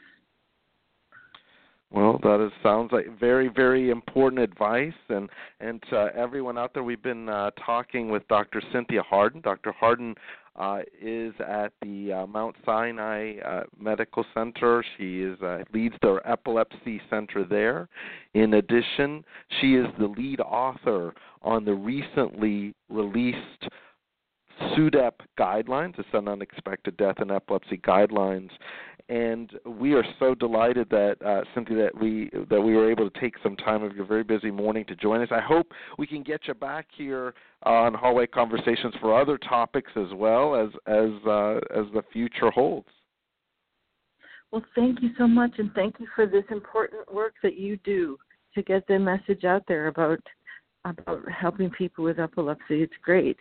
Well, 1.90 2.18
that 2.24 2.44
is, 2.44 2.50
sounds 2.62 2.90
like 2.90 3.20
very, 3.20 3.46
very 3.46 3.90
important 3.90 4.40
advice, 4.40 4.92
and 5.10 5.30
and 5.60 5.80
to 5.90 6.10
everyone 6.16 6.58
out 6.58 6.74
there, 6.74 6.82
we've 6.82 7.02
been 7.02 7.28
uh, 7.28 7.52
talking 7.64 8.10
with 8.10 8.26
Dr. 8.26 8.60
Cynthia 8.72 9.02
Harden. 9.02 9.40
Dr. 9.42 9.70
Harden 9.70 10.16
uh, 10.56 10.80
is 11.00 11.32
at 11.40 11.72
the 11.82 12.12
uh, 12.12 12.26
Mount 12.26 12.56
Sinai 12.64 13.38
uh, 13.38 13.62
Medical 13.78 14.24
Center. 14.34 14.84
She 14.96 15.22
is 15.22 15.40
uh, 15.42 15.64
leads 15.72 15.96
their 16.02 16.26
epilepsy 16.28 17.00
center 17.10 17.44
there. 17.44 17.88
In 18.34 18.54
addition, 18.54 19.24
she 19.60 19.74
is 19.74 19.86
the 19.98 20.06
lead 20.06 20.40
author 20.40 21.14
on 21.42 21.64
the 21.64 21.74
recently 21.74 22.74
released 22.88 23.68
SUDEP 24.76 25.14
guidelines, 25.38 25.96
the 25.96 26.04
sudden 26.12 26.28
unexpected 26.28 26.96
death 26.96 27.16
in 27.20 27.30
epilepsy 27.30 27.78
guidelines, 27.78 28.50
and 29.08 29.50
we 29.66 29.92
are 29.94 30.04
so 30.18 30.34
delighted 30.34 30.88
that 30.90 31.16
uh, 31.24 31.42
Cynthia 31.54 31.76
that 31.76 32.00
we 32.00 32.30
that 32.48 32.60
we 32.60 32.74
were 32.74 32.90
able 32.90 33.10
to 33.10 33.20
take 33.20 33.34
some 33.42 33.56
time 33.56 33.82
of 33.82 33.94
your 33.94 34.06
very 34.06 34.24
busy 34.24 34.50
morning 34.50 34.84
to 34.86 34.96
join 34.96 35.20
us. 35.20 35.28
I 35.30 35.40
hope 35.40 35.66
we 35.98 36.06
can 36.06 36.22
get 36.22 36.40
you 36.46 36.54
back 36.54 36.86
here 36.96 37.34
on 37.64 37.92
Hallway 37.92 38.26
Conversations 38.26 38.94
for 39.00 39.18
other 39.18 39.36
topics 39.36 39.92
as 39.96 40.12
well 40.14 40.54
as 40.54 40.68
as 40.86 41.10
uh, 41.26 41.56
as 41.74 41.86
the 41.92 42.02
future 42.12 42.50
holds. 42.50 42.88
Well, 44.50 44.64
thank 44.74 45.02
you 45.02 45.10
so 45.18 45.26
much, 45.26 45.52
and 45.58 45.72
thank 45.74 45.96
you 45.98 46.06
for 46.14 46.26
this 46.26 46.44
important 46.50 47.12
work 47.12 47.34
that 47.42 47.58
you 47.58 47.76
do 47.84 48.16
to 48.54 48.62
get 48.62 48.86
the 48.86 48.98
message 48.98 49.44
out 49.44 49.64
there 49.68 49.88
about 49.88 50.20
about 50.84 51.22
helping 51.30 51.70
people 51.70 52.04
with 52.04 52.18
epilepsy. 52.18 52.82
It's 52.82 52.92
great. 53.02 53.36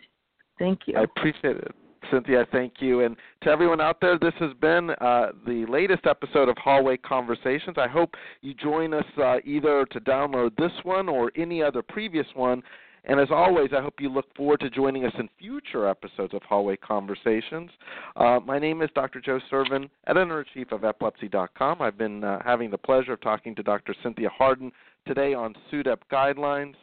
Thank 0.58 0.80
you. 0.86 0.96
I 0.96 1.02
appreciate 1.04 1.56
it. 1.56 1.74
Cynthia, 2.10 2.46
thank 2.52 2.74
you. 2.80 3.00
And 3.00 3.16
to 3.42 3.50
everyone 3.50 3.80
out 3.80 4.00
there, 4.00 4.18
this 4.18 4.34
has 4.40 4.52
been 4.60 4.90
uh, 4.90 5.32
the 5.46 5.66
latest 5.68 6.06
episode 6.06 6.48
of 6.48 6.56
Hallway 6.58 6.96
Conversations. 6.96 7.76
I 7.76 7.88
hope 7.88 8.14
you 8.40 8.54
join 8.54 8.94
us 8.94 9.04
uh, 9.18 9.36
either 9.44 9.84
to 9.86 10.00
download 10.00 10.56
this 10.56 10.72
one 10.82 11.08
or 11.08 11.32
any 11.36 11.62
other 11.62 11.82
previous 11.82 12.26
one. 12.34 12.62
And 13.06 13.20
as 13.20 13.28
always, 13.30 13.70
I 13.76 13.82
hope 13.82 13.94
you 14.00 14.08
look 14.08 14.34
forward 14.34 14.60
to 14.60 14.70
joining 14.70 15.04
us 15.04 15.12
in 15.18 15.28
future 15.38 15.86
episodes 15.88 16.32
of 16.32 16.42
Hallway 16.42 16.76
Conversations. 16.76 17.70
Uh, 18.16 18.40
my 18.44 18.58
name 18.58 18.80
is 18.80 18.88
Dr. 18.94 19.20
Joe 19.20 19.40
Sirven, 19.50 19.90
editor 20.06 20.40
in 20.40 20.46
chief 20.54 20.72
of 20.72 20.84
epilepsy.com. 20.84 21.82
I've 21.82 21.98
been 21.98 22.24
uh, 22.24 22.40
having 22.44 22.70
the 22.70 22.78
pleasure 22.78 23.12
of 23.12 23.20
talking 23.20 23.54
to 23.56 23.62
Dr. 23.62 23.94
Cynthia 24.02 24.30
Harden 24.30 24.72
today 25.06 25.34
on 25.34 25.54
SUDEP 25.70 25.98
guidelines. 26.10 26.74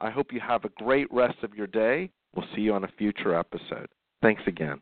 I 0.00 0.10
hope 0.10 0.32
you 0.32 0.40
have 0.40 0.64
a 0.64 0.70
great 0.70 1.06
rest 1.12 1.38
of 1.42 1.54
your 1.54 1.68
day. 1.68 2.10
We'll 2.34 2.46
see 2.54 2.62
you 2.62 2.74
on 2.74 2.84
a 2.84 2.92
future 2.98 3.34
episode. 3.34 3.88
Thanks 4.22 4.42
again. 4.46 4.80